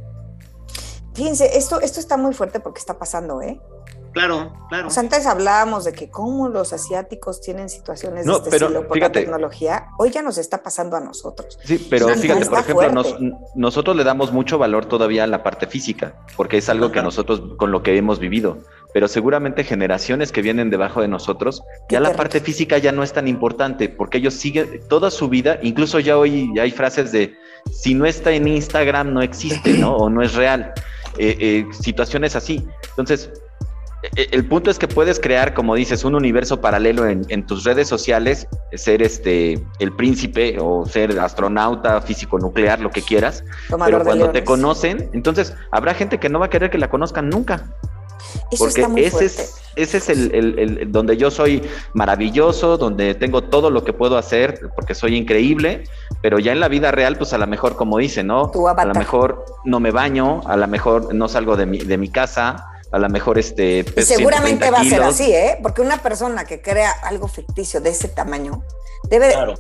Fíjense, 1.14 1.58
esto, 1.58 1.80
esto 1.80 2.00
está 2.00 2.18
muy 2.18 2.34
fuerte 2.34 2.60
porque 2.60 2.80
está 2.80 3.00
pasando, 3.00 3.42
¿eh? 3.42 3.60
Claro, 4.16 4.54
claro. 4.70 4.88
O 4.88 4.90
sea, 4.90 5.04
antes 5.04 5.26
hablábamos 5.26 5.84
de 5.84 5.92
que 5.92 6.10
cómo 6.10 6.48
los 6.48 6.72
asiáticos 6.72 7.42
tienen 7.42 7.68
situaciones 7.68 8.26
No, 8.26 8.32
de 8.34 8.38
este 8.40 8.50
pero 8.50 8.68
estilo 8.68 8.88
por 8.88 8.96
fíjate. 8.98 9.20
la 9.20 9.26
tecnología. 9.26 9.88
Hoy 10.00 10.10
ya 10.10 10.22
nos 10.22 10.38
está 10.38 10.64
pasando 10.64 10.96
a 10.96 11.02
nosotros. 11.02 11.60
Sí, 11.66 11.86
pero 11.90 12.08
Sí, 12.14 12.22
fíjate, 12.22 12.46
por 12.46 12.60
ejemplo, 12.60 12.92
nos- 12.94 13.16
nosotros 13.56 13.94
le 13.98 14.06
damos 14.06 14.32
mucho 14.32 14.58
valor 14.58 14.86
todavía 14.86 15.26
a 15.26 15.28
la 15.28 15.44
parte 15.44 15.68
física, 15.68 16.16
porque 16.38 16.58
es 16.60 16.70
algo 16.70 16.94
que 16.94 17.00
Ajá. 17.00 17.06
nosotros 17.08 17.42
con 17.58 17.72
lo 17.74 17.84
que 17.84 17.98
hemos 17.98 18.20
vivido, 18.20 18.58
pero 18.94 19.10
seguramente 19.10 19.66
generaciones 19.66 20.32
que 20.32 20.42
vienen 20.42 20.70
debajo 20.70 21.02
de 21.02 21.10
nosotros, 21.10 21.62
Qué 21.90 21.96
ya 21.96 22.00
la 22.00 22.14
parte 22.14 22.40
física 22.40 22.78
ya 22.78 22.94
no 22.94 23.04
es 23.04 23.12
tan 23.12 23.28
importante, 23.28 23.90
porque 23.90 24.20
ellos 24.20 24.34
siguen 24.36 24.80
toda 24.88 25.12
su 25.12 25.28
vida, 25.28 25.60
incluso 25.62 26.00
ya 26.00 26.18
hoy 26.18 26.58
hay 26.58 26.72
frases 26.72 27.12
de, 27.12 27.36
si 27.70 27.94
no 27.94 28.06
está 28.06 28.32
en 28.32 28.48
Instagram 28.48 29.14
no 29.14 29.22
existe, 29.22 29.74
¿no? 29.78 29.98
O 29.98 30.10
no 30.10 30.22
es 30.22 30.36
real. 30.36 30.74
Eh, 31.18 31.36
eh, 31.40 31.66
situaciones 31.82 32.36
así. 32.38 32.66
Entonces, 32.90 33.30
el 34.16 34.46
punto 34.48 34.70
es 34.72 34.78
que 34.80 34.88
puedes 34.88 35.20
crear, 35.20 35.54
como 35.54 35.76
dices, 35.76 36.04
un 36.04 36.16
universo 36.16 36.62
paralelo 36.62 37.08
en, 37.08 37.26
en 37.30 37.46
tus 37.46 37.64
redes 37.64 37.88
sociales, 37.88 38.48
ser 38.74 39.02
este 39.02 39.60
el 39.80 39.92
príncipe 39.94 40.58
o 40.60 40.86
ser 40.86 41.20
astronauta, 41.20 42.02
físico 42.02 42.38
nuclear, 42.40 42.80
lo 42.80 42.90
que 42.90 43.02
quieras. 43.02 43.44
Tomador 43.70 43.94
Pero 43.94 44.06
cuando 44.06 44.30
te 44.32 44.44
conocen, 44.44 45.10
entonces 45.14 45.54
habrá 45.72 45.94
gente 45.94 46.20
que 46.20 46.30
no 46.30 46.40
va 46.40 46.48
a 46.48 46.50
querer 46.50 46.70
que 46.70 46.78
la 46.78 46.90
conozcan 46.90 47.30
nunca. 47.30 47.66
Eso 48.52 48.66
Porque 48.66 48.82
está 48.82 48.88
muy 48.90 49.02
ese 49.02 49.12
fuerte. 49.12 49.26
es, 49.26 49.62
ese 49.76 49.98
es 49.98 50.10
el, 50.10 50.34
el- 50.36 50.60
el- 50.60 50.92
donde 50.92 51.16
yo 51.16 51.32
soy 51.32 51.62
maravilloso, 51.94 52.78
donde 52.78 53.16
tengo 53.16 53.44
todo 53.44 53.70
lo 53.70 53.84
que 53.84 53.94
puedo 53.94 54.18
hacer, 54.18 54.60
porque 54.76 54.94
soy 54.94 55.16
increíble, 55.16 55.84
pero 56.22 56.40
ya 56.40 56.52
en 56.52 56.60
la 56.60 56.68
vida 56.68 56.92
real, 56.92 57.18
pues 57.18 57.34
a 57.34 57.38
lo 57.38 57.48
mejor, 57.48 57.76
como 57.76 57.98
dice, 57.98 58.24
¿no? 58.24 58.52
A 58.82 58.86
lo 58.86 58.94
mejor 59.00 59.46
no 59.64 59.80
me 59.80 59.92
baño, 59.92 60.42
a 60.46 60.58
lo 60.58 60.68
mejor 60.68 61.14
no 61.14 61.28
salgo 61.28 61.56
de 61.56 61.66
mi, 61.66 61.78
de 61.80 61.98
mi 61.98 62.10
casa, 62.10 62.68
a 62.92 63.00
lo 63.00 63.10
mejor 63.10 63.38
este... 63.40 63.80
Y 63.80 63.84
peso 63.84 64.14
seguramente 64.16 64.66
130 64.66 64.72
va 64.72 64.80
a 64.80 64.84
ser 64.90 65.04
así, 65.04 65.34
¿eh? 65.34 65.58
Porque 65.62 65.82
una 65.82 66.02
persona 66.02 66.46
que 66.46 66.62
crea 66.62 66.92
algo 67.04 67.28
ficticio 67.28 67.82
de 67.82 67.90
ese 67.90 68.08
tamaño 68.08 68.64
debe 69.10 69.28
de- 69.28 69.34
Claro. 69.34 69.56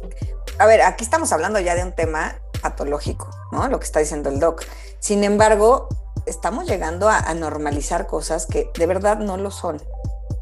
A 0.60 0.66
ver, 0.66 0.82
aquí 0.82 1.04
estamos 1.04 1.32
hablando 1.34 1.60
ya 1.60 1.76
de 1.76 1.84
un 1.84 1.92
tema 1.94 2.40
patológico, 2.62 3.30
¿no? 3.52 3.68
Lo 3.68 3.80
que 3.80 3.86
está 3.86 4.00
diciendo 4.00 4.30
el 4.30 4.40
doc. 4.40 4.64
Sin 5.00 5.24
embargo, 5.24 5.90
estamos 6.26 6.66
llegando 6.66 7.10
a, 7.10 7.18
a 7.20 7.34
normalizar 7.34 8.08
cosas 8.08 8.46
que 8.46 8.70
de 8.78 8.86
verdad 8.86 9.18
no 9.18 9.36
lo 9.38 9.52
son. 9.52 9.82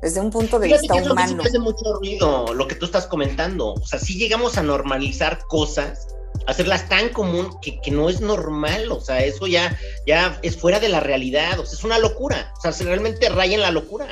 Desde 0.01 0.19
un 0.19 0.29
punto 0.31 0.59
de 0.59 0.67
Fíjate 0.67 0.81
vista 0.81 0.95
que 0.95 1.03
sí 1.03 1.09
humano. 1.11 1.35
me 1.37 1.43
hace 1.49 1.59
mucho 1.59 1.93
ruido 1.95 2.53
lo 2.53 2.67
que 2.67 2.75
tú 2.75 2.85
estás 2.85 3.07
comentando. 3.07 3.73
O 3.73 3.85
sea, 3.85 3.99
si 3.99 4.17
llegamos 4.17 4.57
a 4.57 4.63
normalizar 4.63 5.39
cosas, 5.47 6.07
hacerlas 6.47 6.89
tan 6.89 7.09
común 7.09 7.57
que, 7.61 7.79
que 7.81 7.91
no 7.91 8.09
es 8.09 8.21
normal. 8.21 8.91
O 8.91 9.01
sea, 9.01 9.23
eso 9.23 9.47
ya, 9.47 9.77
ya 10.05 10.39
es 10.41 10.57
fuera 10.57 10.79
de 10.79 10.89
la 10.89 10.99
realidad. 10.99 11.59
O 11.59 11.65
sea, 11.65 11.77
es 11.77 11.83
una 11.83 11.99
locura. 11.99 12.53
O 12.57 12.61
sea, 12.61 12.71
se 12.71 12.83
realmente 12.83 13.29
raya 13.29 13.55
en 13.55 13.61
la 13.61 13.71
locura. 13.71 14.07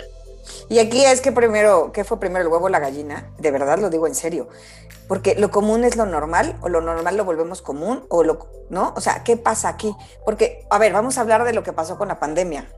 Y 0.69 0.79
aquí 0.79 1.03
es 1.03 1.21
que 1.21 1.31
primero, 1.31 1.91
¿qué 1.93 2.03
fue 2.03 2.19
primero, 2.19 2.45
el 2.45 2.51
huevo 2.51 2.65
o 2.65 2.69
la 2.69 2.79
gallina? 2.79 3.29
De 3.37 3.51
verdad 3.51 3.79
lo 3.79 3.89
digo 3.89 4.07
en 4.07 4.15
serio. 4.15 4.47
Porque 5.07 5.35
lo 5.35 5.51
común 5.51 5.83
es 5.83 5.97
lo 5.97 6.05
normal, 6.05 6.57
o 6.61 6.69
lo 6.69 6.79
normal 6.79 7.17
lo 7.17 7.25
volvemos 7.25 7.61
común, 7.61 8.05
o 8.07 8.23
lo, 8.23 8.47
¿no? 8.69 8.93
O 8.95 9.01
sea, 9.01 9.23
¿qué 9.23 9.35
pasa 9.35 9.67
aquí? 9.67 9.93
Porque, 10.23 10.65
a 10.69 10.77
ver, 10.77 10.93
vamos 10.93 11.17
a 11.17 11.21
hablar 11.21 11.43
de 11.43 11.51
lo 11.51 11.63
que 11.63 11.73
pasó 11.73 11.97
con 11.97 12.07
la 12.07 12.19
pandemia, 12.19 12.69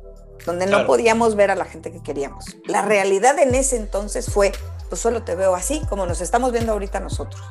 donde 0.45 0.65
no 0.65 0.87
podíamos 0.87 1.35
ver 1.35 1.51
a 1.51 1.55
la 1.55 1.65
gente 1.65 1.91
que 1.91 2.01
queríamos. 2.01 2.57
La 2.65 2.81
realidad 2.81 3.37
en 3.37 3.53
ese 3.53 3.75
entonces 3.75 4.31
fue, 4.33 4.51
pues 4.93 5.01
solo 5.01 5.23
te 5.23 5.33
veo 5.33 5.55
así, 5.55 5.81
como 5.89 6.05
nos 6.05 6.21
estamos 6.21 6.51
viendo 6.51 6.71
ahorita 6.71 6.99
nosotros. 6.99 7.41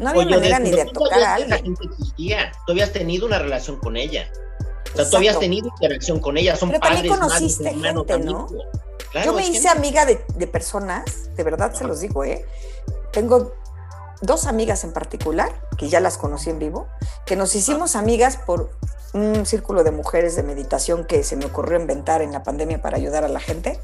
No 0.00 0.08
había 0.08 0.22
Oye, 0.22 0.34
manera 0.34 0.58
ni 0.58 0.72
de 0.72 0.84
tocar 0.86 1.12
a 1.12 1.14
que 1.14 1.20
La 1.20 1.34
alguien. 1.34 1.62
gente 1.62 1.84
existía. 1.84 2.50
Tú 2.66 2.72
habías 2.72 2.90
tenido 2.92 3.24
una 3.24 3.38
relación 3.38 3.78
con 3.78 3.96
ella. 3.96 4.28
O 4.92 4.96
sea, 4.96 5.08
tú 5.08 5.18
habías 5.18 5.38
tenido 5.38 5.68
interacción 5.68 6.18
con 6.18 6.36
ella. 6.36 6.56
Son 6.56 6.70
Pero 6.70 6.80
también 6.80 7.06
padres, 7.06 7.20
conociste 7.20 7.62
madres, 7.62 7.76
hermanos, 7.84 8.04
gente, 8.08 8.24
¿no? 8.24 8.48
Claro, 9.12 9.26
Yo 9.26 9.32
me 9.32 9.46
hice 9.46 9.68
amiga 9.68 10.06
de, 10.06 10.24
de 10.34 10.46
personas, 10.48 11.36
de 11.36 11.44
verdad 11.44 11.72
se 11.72 11.84
los 11.84 12.00
digo, 12.00 12.24
¿eh? 12.24 12.44
Tengo 13.12 13.54
dos 14.20 14.46
amigas 14.48 14.82
en 14.82 14.92
particular, 14.92 15.52
que 15.76 15.88
ya 15.88 16.00
las 16.00 16.18
conocí 16.18 16.50
en 16.50 16.58
vivo, 16.58 16.88
que 17.26 17.36
nos 17.36 17.54
hicimos 17.54 17.94
amigas 17.94 18.38
por 18.38 18.72
un 19.14 19.46
círculo 19.46 19.84
de 19.84 19.92
mujeres 19.92 20.34
de 20.34 20.42
meditación 20.42 21.04
que 21.04 21.22
se 21.22 21.36
me 21.36 21.44
ocurrió 21.44 21.78
inventar 21.78 22.22
en 22.22 22.32
la 22.32 22.42
pandemia 22.42 22.82
para 22.82 22.96
ayudar 22.96 23.22
a 23.22 23.28
la 23.28 23.38
gente. 23.38 23.78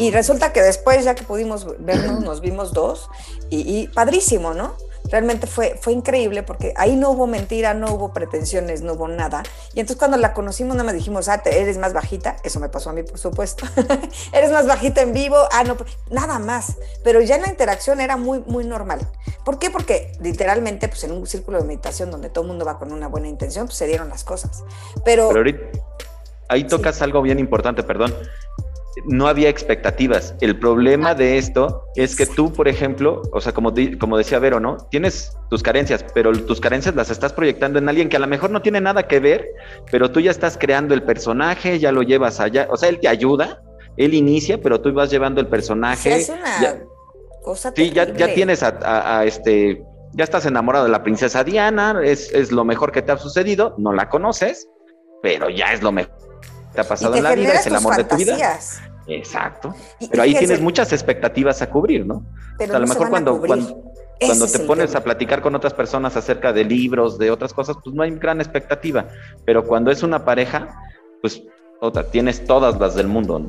Y 0.00 0.10
resulta 0.12 0.50
que 0.50 0.62
después, 0.62 1.04
ya 1.04 1.14
que 1.14 1.24
pudimos 1.24 1.66
vernos, 1.78 2.20
nos 2.24 2.40
vimos 2.40 2.72
dos 2.72 3.10
y, 3.50 3.80
y 3.80 3.88
padrísimo, 3.88 4.54
¿no? 4.54 4.74
Realmente 5.10 5.46
fue, 5.46 5.78
fue 5.78 5.92
increíble 5.92 6.42
porque 6.42 6.72
ahí 6.78 6.96
no 6.96 7.10
hubo 7.10 7.26
mentira, 7.26 7.74
no 7.74 7.92
hubo 7.92 8.14
pretensiones, 8.14 8.80
no 8.80 8.94
hubo 8.94 9.08
nada. 9.08 9.42
Y 9.74 9.80
entonces 9.80 9.98
cuando 9.98 10.16
la 10.16 10.32
conocimos, 10.32 10.74
nada 10.74 10.84
más 10.84 10.94
dijimos, 10.94 11.28
ah, 11.28 11.42
eres 11.44 11.76
más 11.76 11.92
bajita. 11.92 12.36
Eso 12.44 12.60
me 12.60 12.70
pasó 12.70 12.88
a 12.88 12.92
mí, 12.94 13.02
por 13.02 13.18
supuesto. 13.18 13.66
eres 14.32 14.50
más 14.50 14.66
bajita 14.66 15.02
en 15.02 15.12
vivo. 15.12 15.36
Ah, 15.52 15.64
no, 15.64 15.76
nada 16.10 16.38
más. 16.38 16.78
Pero 17.04 17.20
ya 17.20 17.36
la 17.36 17.50
interacción 17.50 18.00
era 18.00 18.16
muy, 18.16 18.42
muy 18.46 18.64
normal. 18.64 19.00
¿Por 19.44 19.58
qué? 19.58 19.68
Porque 19.68 20.12
literalmente, 20.18 20.88
pues 20.88 21.04
en 21.04 21.12
un 21.12 21.26
círculo 21.26 21.58
de 21.58 21.66
meditación 21.66 22.10
donde 22.10 22.30
todo 22.30 22.44
el 22.44 22.48
mundo 22.48 22.64
va 22.64 22.78
con 22.78 22.90
una 22.90 23.08
buena 23.08 23.28
intención, 23.28 23.66
pues 23.66 23.76
se 23.76 23.86
dieron 23.86 24.08
las 24.08 24.24
cosas. 24.24 24.64
Pero, 25.04 25.28
Pero 25.28 25.40
ahorita, 25.40 25.60
ahí 26.48 26.64
tocas 26.64 27.02
algo 27.02 27.20
bien 27.20 27.38
importante, 27.38 27.82
perdón 27.82 28.14
no 29.06 29.26
había 29.26 29.48
expectativas. 29.48 30.34
El 30.40 30.58
problema 30.58 31.14
de 31.14 31.38
esto 31.38 31.84
es 31.96 32.16
que 32.16 32.26
tú, 32.26 32.52
por 32.52 32.68
ejemplo, 32.68 33.22
o 33.32 33.40
sea, 33.40 33.52
como, 33.52 33.72
como 33.98 34.18
decía 34.18 34.38
Vero, 34.38 34.60
¿no? 34.60 34.76
Tienes 34.90 35.36
tus 35.48 35.62
carencias, 35.62 36.04
pero 36.14 36.32
tus 36.32 36.60
carencias 36.60 36.94
las 36.94 37.10
estás 37.10 37.32
proyectando 37.32 37.78
en 37.78 37.88
alguien 37.88 38.08
que 38.08 38.16
a 38.16 38.20
lo 38.20 38.26
mejor 38.26 38.50
no 38.50 38.62
tiene 38.62 38.80
nada 38.80 39.06
que 39.06 39.20
ver, 39.20 39.46
pero 39.90 40.10
tú 40.10 40.20
ya 40.20 40.30
estás 40.30 40.56
creando 40.58 40.94
el 40.94 41.02
personaje, 41.02 41.78
ya 41.78 41.92
lo 41.92 42.02
llevas 42.02 42.40
allá, 42.40 42.68
o 42.70 42.76
sea, 42.76 42.88
él 42.88 43.00
te 43.00 43.08
ayuda, 43.08 43.62
él 43.96 44.14
inicia, 44.14 44.60
pero 44.60 44.80
tú 44.80 44.92
vas 44.92 45.10
llevando 45.10 45.40
el 45.40 45.46
personaje. 45.46 46.16
es 46.16 46.28
una 46.28 46.80
cosa 47.42 47.72
Sí, 47.74 47.90
ya, 47.90 48.12
ya 48.14 48.34
tienes 48.34 48.62
a, 48.62 49.24
este, 49.24 49.82
ya 50.12 50.24
estás 50.24 50.46
enamorado 50.46 50.84
de 50.84 50.90
la 50.90 51.02
princesa 51.02 51.44
Diana, 51.44 52.00
es, 52.02 52.32
es 52.32 52.52
lo 52.52 52.64
mejor 52.64 52.92
que 52.92 53.02
te 53.02 53.12
ha 53.12 53.18
sucedido, 53.18 53.74
no 53.78 53.92
la 53.92 54.08
conoces, 54.08 54.68
pero 55.22 55.48
ya 55.48 55.72
es 55.72 55.82
lo 55.82 55.92
mejor 55.92 56.30
te 56.72 56.80
ha 56.80 56.84
pasado 56.84 57.16
en 57.16 57.22
la 57.22 57.34
vida, 57.34 57.54
es 57.54 57.66
el 57.66 57.76
amor 57.76 57.96
de 57.96 58.04
tu 58.04 58.16
vida. 58.16 58.58
Exacto. 59.10 59.74
Pero 60.10 60.22
ahí 60.22 60.34
tienes 60.34 60.60
muchas 60.60 60.92
expectativas 60.92 61.60
a 61.62 61.70
cubrir, 61.70 62.06
¿no? 62.06 62.24
Pero 62.58 62.76
a 62.76 62.78
lo 62.78 62.86
mejor 62.86 63.10
cuando, 63.10 63.40
cuando, 63.40 64.46
te 64.46 64.58
pones 64.60 64.94
a 64.94 65.02
platicar 65.02 65.42
con 65.42 65.54
otras 65.54 65.74
personas 65.74 66.16
acerca 66.16 66.52
de 66.52 66.64
libros, 66.64 67.18
de 67.18 67.30
otras 67.30 67.52
cosas, 67.52 67.76
pues 67.82 67.94
no 67.94 68.02
hay 68.02 68.10
gran 68.12 68.40
expectativa. 68.40 69.08
Pero 69.44 69.64
cuando 69.64 69.90
es 69.90 70.02
una 70.02 70.24
pareja, 70.24 70.74
pues 71.20 71.42
otra, 71.80 72.04
tienes 72.04 72.44
todas 72.44 72.78
las 72.78 72.94
del 72.94 73.08
mundo, 73.08 73.38
¿no? 73.38 73.48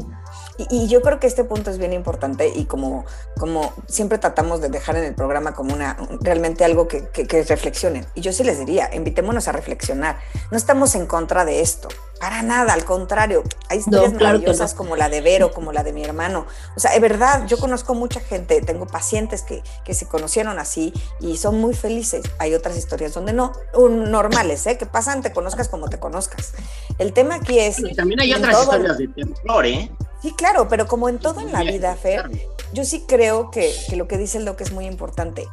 Y, 0.57 0.87
yo 0.87 1.01
creo 1.01 1.19
que 1.19 1.27
este 1.27 1.43
punto 1.43 1.71
es 1.71 1.77
bien 1.77 1.93
importante 1.93 2.51
y 2.53 2.65
como, 2.65 3.05
como 3.37 3.73
siempre 3.87 4.17
tratamos 4.17 4.61
de 4.61 4.69
dejar 4.69 4.95
en 4.97 5.05
el 5.05 5.15
programa 5.15 5.53
como 5.53 5.73
una 5.73 5.97
realmente 6.21 6.65
algo 6.65 6.87
que, 6.87 7.07
que, 7.09 7.43
reflexionen. 7.43 8.05
Y 8.15 8.21
yo 8.21 8.33
sí 8.33 8.43
les 8.43 8.59
diría, 8.59 8.89
invitémonos 8.93 9.47
a 9.47 9.51
reflexionar. 9.51 10.17
No 10.51 10.57
estamos 10.57 10.95
en 10.95 11.05
contra 11.05 11.45
de 11.45 11.61
esto, 11.61 11.87
para 12.19 12.43
nada, 12.43 12.73
al 12.73 12.85
contrario. 12.85 13.43
Hay 13.69 13.79
historias 13.79 14.13
maravillosas 14.13 14.73
como 14.73 14.95
la 14.95 15.09
de 15.09 15.21
Vero, 15.21 15.51
como 15.51 15.71
la 15.71 15.83
de 15.83 15.93
mi 15.93 16.03
hermano. 16.03 16.45
O 16.75 16.79
sea, 16.79 16.93
es 16.93 17.01
verdad, 17.01 17.47
yo 17.47 17.57
conozco 17.57 17.95
mucha 17.95 18.19
gente, 18.19 18.61
tengo 18.61 18.85
pacientes 18.85 19.41
que, 19.41 19.63
que 19.85 19.93
se 19.93 20.07
conocieron 20.07 20.59
así 20.59 20.93
y 21.19 21.37
son 21.37 21.59
muy 21.59 21.73
felices. 21.73 22.23
Hay 22.39 22.53
otras 22.53 22.77
historias 22.77 23.13
donde 23.13 23.33
no, 23.33 23.53
normales, 23.89 24.67
¿eh? 24.67 24.77
que 24.77 24.85
pasan, 24.85 25.21
te 25.21 25.31
conozcas 25.31 25.69
como 25.69 25.89
te 25.89 25.99
conozcas. 25.99 26.53
El 26.99 27.13
tema 27.13 27.35
aquí 27.35 27.59
es... 27.59 27.79
Y 27.79 27.95
también 27.95 28.19
hay 28.19 28.33
otras 28.33 28.61
historias 28.61 28.97
de 28.97 29.07
terror, 29.07 29.65
¿eh? 29.65 29.91
Sí, 30.21 30.33
claro, 30.33 30.67
pero 30.67 30.87
como 30.87 31.09
en 31.09 31.17
todo 31.17 31.39
en 31.39 31.51
la 31.51 31.61
vida, 31.61 31.95
Fer, 31.95 32.29
yo 32.73 32.85
sí 32.85 33.05
creo 33.07 33.49
que, 33.49 33.73
lo 33.95 34.07
que 34.07 34.17
dice 34.17 34.37
el 34.37 34.45
doc 34.45 34.61
es 34.61 34.71
muy 34.71 34.85
importante. 34.85 35.47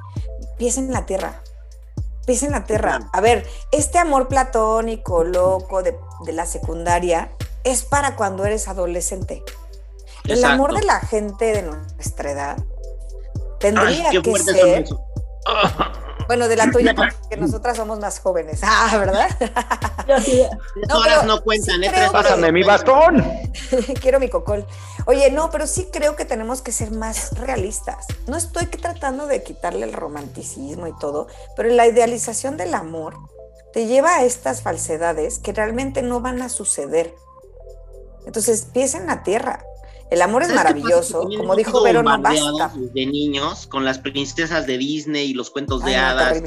Piensa 0.59 0.81
en 0.81 0.93
la 0.93 1.07
tierra. 1.07 1.43
Piensa 2.27 2.47
en 2.47 2.53
la 2.53 2.65
tierra. 2.65 3.09
A 3.13 3.21
ver, 3.23 3.47
este 3.73 3.99
amor 3.99 4.29
platónico, 4.29 5.25
loco, 5.25 5.83
de, 5.83 5.97
la 6.33 6.45
secundaria, 6.45 7.33
es 7.65 7.83
para 7.83 8.15
cuando 8.15 8.45
eres 8.45 8.69
adolescente. 8.69 9.43
El 10.25 10.45
amor 10.45 10.75
de 10.75 10.85
la 10.85 11.01
gente 11.01 11.47
de 11.47 11.63
nuestra 11.63 12.33
edad 12.33 12.59
tendría 13.59 14.11
que 14.11 14.39
ser. 14.39 14.85
Bueno, 16.29 16.47
de 16.47 16.57
la 16.57 16.71
tuya, 16.71 16.95
porque 16.95 17.39
nosotras 17.39 17.79
somos 17.79 17.99
más 17.99 18.21
jóvenes. 18.21 18.61
Ah, 18.71 18.97
¿verdad? 18.99 19.29
no, 20.89 20.99
horas 20.99 21.25
no 21.25 21.43
cuentan, 21.43 21.83
¿eh? 21.83 21.91
Pásame 22.13 22.53
mi 22.53 22.63
bastón. 22.63 23.25
Quiero 24.01 24.21
mi 24.21 24.29
cocol. 24.29 24.67
Oye, 25.07 25.31
no, 25.31 25.51
pero 25.51 25.67
sí 25.67 25.89
creo 25.91 26.17
que 26.17 26.27
tenemos 26.27 26.61
que 26.61 26.71
ser 26.71 26.91
más 26.91 27.33
realistas. 27.39 28.07
No 28.27 28.37
estoy 28.37 28.67
tratando 28.67 29.27
de 29.27 29.43
quitarle 29.43 29.85
el 29.87 29.95
romanticismo 29.95 30.87
y 30.87 30.97
todo, 30.99 31.29
pero 31.57 31.71
la 31.71 31.87
idealización 31.87 32.57
del 32.59 32.75
amor 32.75 33.17
te 33.73 33.87
lleva 33.87 34.17
a 34.17 34.25
estas 34.25 34.61
falsedades 34.63 35.39
que 35.39 35.53
realmente 35.53 36.03
no 36.03 36.21
van 36.21 36.43
a 36.43 36.51
suceder. 36.51 37.15
Entonces, 38.27 38.67
piensa 38.73 38.99
en 38.99 39.07
la 39.07 39.23
tierra. 39.23 39.65
El 40.11 40.23
amor 40.23 40.43
es 40.43 40.55
maravilloso, 40.55 41.29
como 41.37 41.55
dijo 41.55 41.83
Vero, 41.83 42.03
no 42.03 42.19
basta. 42.19 42.73
De 42.95 43.05
niños, 43.05 43.67
con 43.67 43.85
las 43.85 43.99
princesas 43.99 44.67
de 44.67 44.79
Disney 44.79 45.31
y 45.31 45.35
los 45.35 45.51
cuentos 45.51 45.85
de 45.85 45.97
hadas, 45.97 46.43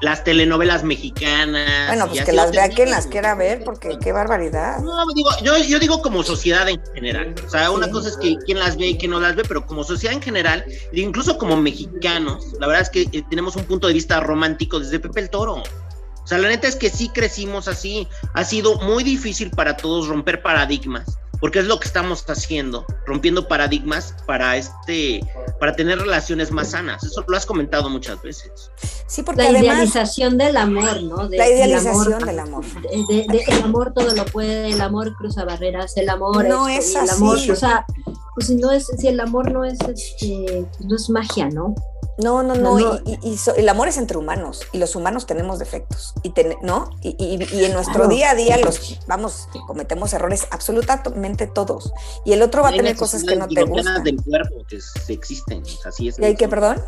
las 0.00 0.22
telenovelas 0.22 0.84
mexicanas. 0.84 1.88
Bueno, 1.88 2.06
pues 2.06 2.24
que 2.24 2.32
las 2.32 2.52
vea 2.52 2.68
quien 2.68 2.90
las 2.90 3.08
quiera 3.08 3.34
ver, 3.34 3.64
porque 3.64 3.98
qué 4.00 4.12
barbaridad. 4.12 4.78
No, 4.78 5.04
digo, 5.12 5.30
yo, 5.42 5.58
yo 5.58 5.80
digo 5.80 6.00
como 6.02 6.22
sociedad 6.22 6.68
en 6.68 6.80
general. 6.94 7.34
O 7.44 7.50
sea, 7.50 7.70
una 7.72 7.90
cosa 7.90 8.10
es 8.10 8.16
que 8.16 8.36
quién 8.44 8.60
las 8.60 8.76
ve 8.76 8.88
y 8.88 8.98
quién 8.98 9.10
no 9.10 9.18
las 9.18 9.34
ve, 9.34 9.42
pero 9.46 9.66
como 9.66 9.82
sociedad 9.82 10.14
en 10.14 10.22
general, 10.22 10.64
incluso 10.92 11.38
como 11.38 11.56
mexicanos, 11.56 12.44
la 12.60 12.68
verdad 12.68 12.82
es 12.82 12.90
que 12.90 13.18
eh, 13.18 13.24
tenemos 13.28 13.56
un 13.56 13.64
punto 13.64 13.88
de 13.88 13.94
vista 13.94 14.20
romántico 14.20 14.78
desde 14.78 15.00
Pepe 15.00 15.20
el 15.20 15.30
Toro. 15.30 15.54
O 15.54 16.28
sea, 16.28 16.38
la 16.38 16.48
neta 16.48 16.68
es 16.68 16.76
que 16.76 16.90
sí 16.90 17.08
crecimos 17.08 17.68
así. 17.68 18.08
Ha 18.34 18.44
sido 18.44 18.78
muy 18.80 19.04
difícil 19.04 19.50
para 19.50 19.76
todos 19.76 20.08
romper 20.08 20.42
paradigmas 20.42 21.18
porque 21.40 21.60
es 21.60 21.66
lo 21.66 21.78
que 21.78 21.86
estamos 21.86 22.24
haciendo, 22.28 22.84
rompiendo 23.06 23.48
paradigmas 23.48 24.14
para 24.26 24.56
este, 24.56 25.20
para 25.60 25.74
tener 25.74 25.98
relaciones 25.98 26.50
más 26.50 26.70
sanas. 26.70 27.04
Eso 27.04 27.24
lo 27.26 27.36
has 27.36 27.46
comentado 27.46 27.88
muchas 27.88 28.20
veces. 28.22 28.70
Sí, 29.06 29.22
porque 29.22 29.42
la 29.42 29.58
idealización 29.58 30.38
del 30.38 30.56
amor, 30.56 31.02
¿no? 31.02 31.28
la 31.28 31.48
idealización 31.48 32.24
del 32.24 32.38
amor. 32.38 32.64
De, 33.08 33.26
el 33.46 33.62
amor 33.62 33.92
todo 33.94 34.14
lo 34.14 34.24
puede, 34.24 34.70
el 34.70 34.80
amor 34.80 35.14
cruza 35.16 35.44
barreras, 35.44 35.96
el 35.96 36.08
amor 36.08 36.46
no 36.48 36.68
es 36.68 36.96
así. 36.96 37.04
el 37.04 37.10
amor, 37.10 37.38
o 37.38 37.56
sea, 37.56 37.86
pues 38.34 38.48
si 38.48 38.56
no 38.56 38.70
es, 38.70 38.86
si 38.98 39.08
el 39.08 39.20
amor 39.20 39.50
no 39.50 39.64
es, 39.64 39.78
este, 39.80 40.66
pues 40.76 40.88
no 40.88 40.96
es 40.96 41.10
magia, 41.10 41.48
¿no? 41.48 41.74
No, 42.18 42.42
no, 42.42 42.54
no, 42.54 42.98
y, 43.04 43.38
el 43.56 43.68
amor 43.68 43.88
es 43.88 43.98
entre 43.98 44.16
humanos 44.16 44.62
y 44.72 44.78
los 44.78 44.96
humanos 44.96 45.26
tenemos 45.26 45.58
defectos, 45.58 46.14
y 46.22 46.32
¿no? 46.62 46.90
Y, 47.02 47.38
en 47.64 47.72
nuestro 47.74 48.08
día 48.08 48.30
a 48.30 48.34
día 48.34 48.56
los, 48.56 48.98
vamos, 49.06 49.48
cometemos 49.66 50.14
errores 50.14 50.46
absolutamente 50.50 51.46
todos, 51.46 51.92
y 52.24 52.32
el 52.32 52.40
otro 52.40 52.62
va 52.62 52.70
a 52.70 52.72
tener 52.72 52.96
cosas 52.96 53.22
que 53.22 53.36
no 53.36 53.46
te 53.46 53.64
gustan. 53.64 54.02
del 54.02 54.16
cuerpo 54.22 54.64
que 54.68 54.78
existen, 55.12 55.62
así 55.84 56.08
es. 56.08 56.18
¿Y 56.18 56.24
hay 56.24 56.36
que, 56.36 56.48
perdón? 56.48 56.82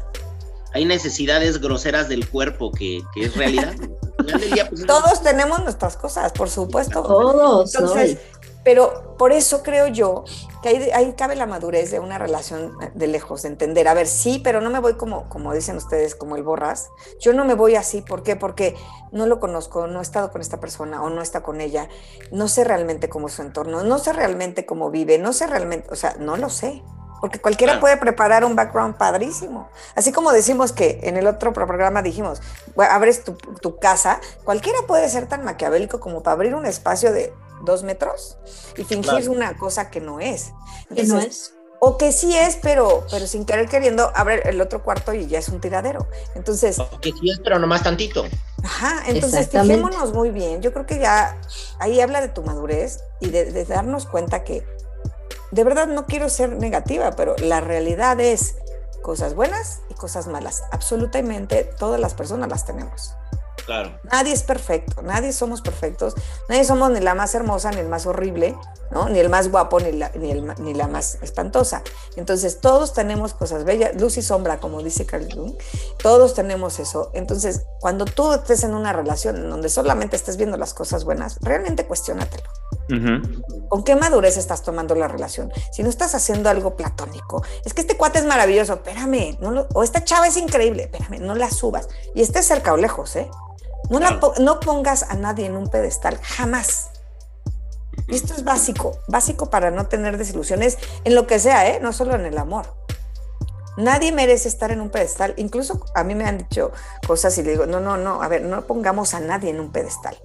Hay 0.73 0.85
necesidades 0.85 1.61
groseras 1.61 2.09
del 2.09 2.29
cuerpo 2.29 2.73
que, 2.73 3.03
es 3.17 3.37
realidad. 3.37 3.75
Pues, 4.69 4.85
todos 4.85 5.23
tenemos 5.23 5.61
nuestras 5.63 5.97
cosas, 5.97 6.33
por 6.33 6.51
supuesto. 6.51 7.03
Todos. 7.03 7.73
Entonces, 7.73 8.19
pero 8.65 9.17
por 9.17 9.33
eso 9.33 9.63
creo 9.63 9.87
yo 9.87 10.25
que 10.63 10.93
ahí, 10.93 11.15
cabe 11.17 11.37
la 11.37 11.47
madurez 11.47 11.91
de 11.91 12.01
una 12.01 12.19
relación 12.19 12.77
de 12.95 13.07
lejos, 13.07 13.43
de 13.43 13.49
entender, 13.49 13.89
a 13.89 13.95
ver, 13.95 14.07
sí, 14.07 14.41
pero 14.43 14.61
no 14.61 14.71
me 14.71 14.81
voy 14.81 14.95
como, 14.95 15.29
como 15.29 15.53
dicen 15.53 15.77
ustedes, 15.77 16.15
como 16.15 16.37
el 16.37 16.43
borras. 16.43 16.91
Yo 17.21 17.33
no 17.33 17.45
me 17.45 17.55
voy 17.55 17.77
así, 17.77 18.03
¿por 18.03 18.23
qué? 18.23 18.37
Porque 18.37 18.77
no 19.13 19.27
lo 19.27 19.41
conozco, 19.41 19.87
no 19.87 20.01
he 20.01 20.03
estado 20.03 20.31
con 20.31 20.41
esta 20.41 20.61
persona 20.61 21.03
o 21.03 21.11
no 21.11 21.23
está 21.23 21.43
con 21.43 21.61
ella, 21.61 21.89
no 22.33 22.49
sé 22.49 22.65
realmente 22.65 23.09
cómo 23.09 23.29
es 23.29 23.35
su 23.35 23.43
entorno, 23.43 23.83
no 23.85 23.99
sé 23.99 24.13
realmente 24.13 24.67
cómo 24.67 24.91
vive, 24.91 25.19
no 25.19 25.33
sé 25.33 25.47
realmente, 25.47 25.89
o 25.91 25.97
sea, 25.97 26.17
no 26.19 26.37
lo 26.37 26.51
sé. 26.51 26.83
Porque 27.21 27.41
cualquiera 27.41 27.81
puede 27.81 27.97
preparar 27.97 28.45
un 28.45 28.55
background 28.55 28.97
padrísimo. 28.97 29.69
Así 29.97 30.13
como 30.13 30.31
decimos 30.31 30.73
que 30.73 31.01
en 31.03 31.17
el 31.17 31.27
otro 31.27 31.53
programa 31.53 32.01
dijimos, 32.01 32.41
abres 32.77 33.25
tu, 33.25 33.35
tu 33.35 33.79
casa, 33.79 34.21
cualquiera 34.45 34.79
puede 34.87 35.09
ser 35.09 35.27
tan 35.27 35.45
maquiavélico 35.45 35.99
como 35.99 36.23
para 36.23 36.35
abrir 36.35 36.55
un 36.55 36.65
espacio 36.65 37.13
de 37.13 37.33
dos 37.65 37.83
metros 37.83 38.39
y 38.77 38.85
fingir 38.85 39.29
una 39.29 39.57
cosa 39.57 39.91
que 39.91 40.01
no 40.01 40.21
es. 40.21 40.53
que 40.95 41.05
no 41.05 41.19
es. 41.19 41.55
O 41.81 41.97
que 41.97 42.11
sí 42.11 42.35
es, 42.37 42.59
pero, 42.61 43.07
pero 43.09 43.27
sin 43.27 43.45
querer 43.45 43.69
queriendo, 43.69 44.11
abre 44.15 44.43
el 44.49 44.61
otro 44.61 44.83
cuarto 44.83 45.15
y 45.15 45.27
ya 45.29 45.39
es 45.39 45.49
un 45.49 45.61
tiradero. 45.61 46.09
Entonces. 46.35 46.79
O 46.81 47.01
que 47.01 47.13
sí 47.13 47.31
es, 47.31 47.39
pero 47.39 47.59
nomás 47.59 47.85
tantito. 47.85 48.25
Ajá, 48.65 49.05
entonces 49.07 49.49
fijémonos 49.49 50.13
muy 50.13 50.31
bien. 50.31 50.61
Yo 50.61 50.73
creo 50.73 50.87
que 50.87 50.99
ya 50.99 51.41
ahí 51.79 52.01
habla 52.01 52.21
de 52.21 52.29
tu 52.29 52.43
madurez 52.43 53.01
y 53.21 53.31
de, 53.31 53.65
darnos 53.65 54.07
cuenta 54.07 54.43
que 54.43 54.67
de 55.53 55.65
verdad 55.65 55.87
no 55.87 56.07
quiero 56.07 56.29
ser 56.29 56.51
negativa, 56.51 57.13
pero 57.13 57.37
la 57.39 57.61
realidad 57.61 58.19
es 58.19 58.57
cosas 59.03 59.35
buenas 59.35 59.81
y 59.89 59.95
cosas 59.95 60.27
malas. 60.27 60.65
Absolutamente 60.73 61.63
todas 61.79 62.01
las 62.01 62.15
personas 62.15 62.49
las 62.49 62.67
tenemos. 62.67 63.15
Nadie 64.05 64.33
es 64.33 64.43
perfecto, 64.43 65.03
nadie 65.03 65.33
somos 65.33 65.61
perfectos, 65.61 66.15
nadie 66.49 66.65
somos 66.65 66.91
ni 66.91 67.01
la 67.01 67.15
más 67.15 67.35
hermosa, 67.35 67.71
ni 67.71 67.81
el 67.81 67.89
más 67.89 68.07
horrible, 68.07 68.57
¿no? 68.91 69.09
Ni 69.09 69.19
el 69.19 69.29
más 69.29 69.51
guapo, 69.51 69.79
ni 69.81 69.93
la, 69.93 70.11
ni, 70.15 70.33
ni 70.33 70.75
la 70.75 70.89
más 70.89 71.19
espantosa. 71.23 71.83
Entonces, 72.17 72.61
todos 72.61 72.95
tenemos 72.95 73.35
cosas 73.35 73.65
bellas, 73.65 74.01
luz 74.01 74.17
y 74.17 74.23
sombra, 74.23 74.59
como 74.59 74.83
dice 74.83 75.05
Carl 75.05 75.29
Jung, 75.33 75.55
todos 76.03 76.35
tenemos 76.35 76.79
eso. 76.79 77.11
Entonces, 77.13 77.67
cuando 77.81 78.05
tú 78.07 78.33
estés 78.33 78.65
en 78.65 78.75
una 78.75 78.93
relación 78.93 79.37
en 79.37 79.51
donde 79.51 79.69
solamente 79.69 80.17
estés 80.17 80.37
viendo 80.37 80.57
las 80.57 80.73
cosas 80.73 81.05
buenas, 81.05 81.39
realmente 81.43 81.87
cuestionatelo. 81.87 82.49
¿Con 83.69 83.85
qué 83.85 83.97
madurez 83.97 84.39
estás 84.39 84.63
tomando 84.63 84.95
la 84.95 85.09
relación? 85.09 85.53
Si 85.73 85.83
no 85.83 85.91
estás 85.91 86.15
haciendo 86.15 86.49
algo 86.49 86.75
platónico, 86.75 87.43
es 87.65 87.75
que 87.75 87.83
este 87.83 87.99
cuate 87.99 88.19
es 88.19 88.25
maravilloso, 88.25 88.75
espérame, 88.75 89.37
no 89.41 89.67
o 89.75 89.83
esta 89.83 90.03
chava 90.05 90.27
es 90.27 90.39
increíble, 90.39 90.85
espérame, 90.85 91.21
no 91.21 91.35
la 91.35 91.51
subas. 91.51 91.89
Y 92.15 92.23
esté 92.23 92.43
cerca 92.43 92.73
o 92.73 92.79
lejos, 92.79 93.15
¿eh? 93.17 93.29
No, 93.91 94.01
no 94.39 94.61
pongas 94.61 95.03
a 95.05 95.15
nadie 95.15 95.47
en 95.47 95.57
un 95.57 95.69
pedestal, 95.69 96.19
jamás. 96.23 96.91
Y 98.07 98.15
esto 98.15 98.35
es 98.35 98.45
básico, 98.45 98.99
básico 99.09 99.51
para 99.51 99.71
no 99.71 99.87
tener 99.87 100.17
desilusiones 100.19 100.79
en 101.05 101.15
lo 101.15 101.27
que 101.27 101.39
sea, 101.39 101.69
¿eh? 101.69 101.81
No 101.81 101.93
solo 101.93 102.15
en 102.15 102.27
el 102.27 102.39
amor. 102.39 102.75
Nadie 103.77 104.13
merece 104.13 104.49
estar 104.49 104.73
en 104.73 104.81
un 104.81 104.91
pedestal. 104.91 105.35
Incluso 105.37 105.85
a 105.95 106.05
mí 106.05 106.15
me 106.15 106.25
han 106.25 106.39
dicho 106.39 106.73
cosas 107.07 107.37
y 107.39 107.43
le 107.43 107.53
digo, 107.53 107.67
no, 107.67 107.81
no, 107.81 107.97
no, 107.97 108.23
a 108.23 108.29
ver, 108.29 108.43
no 108.43 108.67
pongamos 108.67 109.15
a 109.15 109.21
nadie 109.21 109.51
en 109.51 109.61
un 109.61 109.73
pedestal 109.73 110.17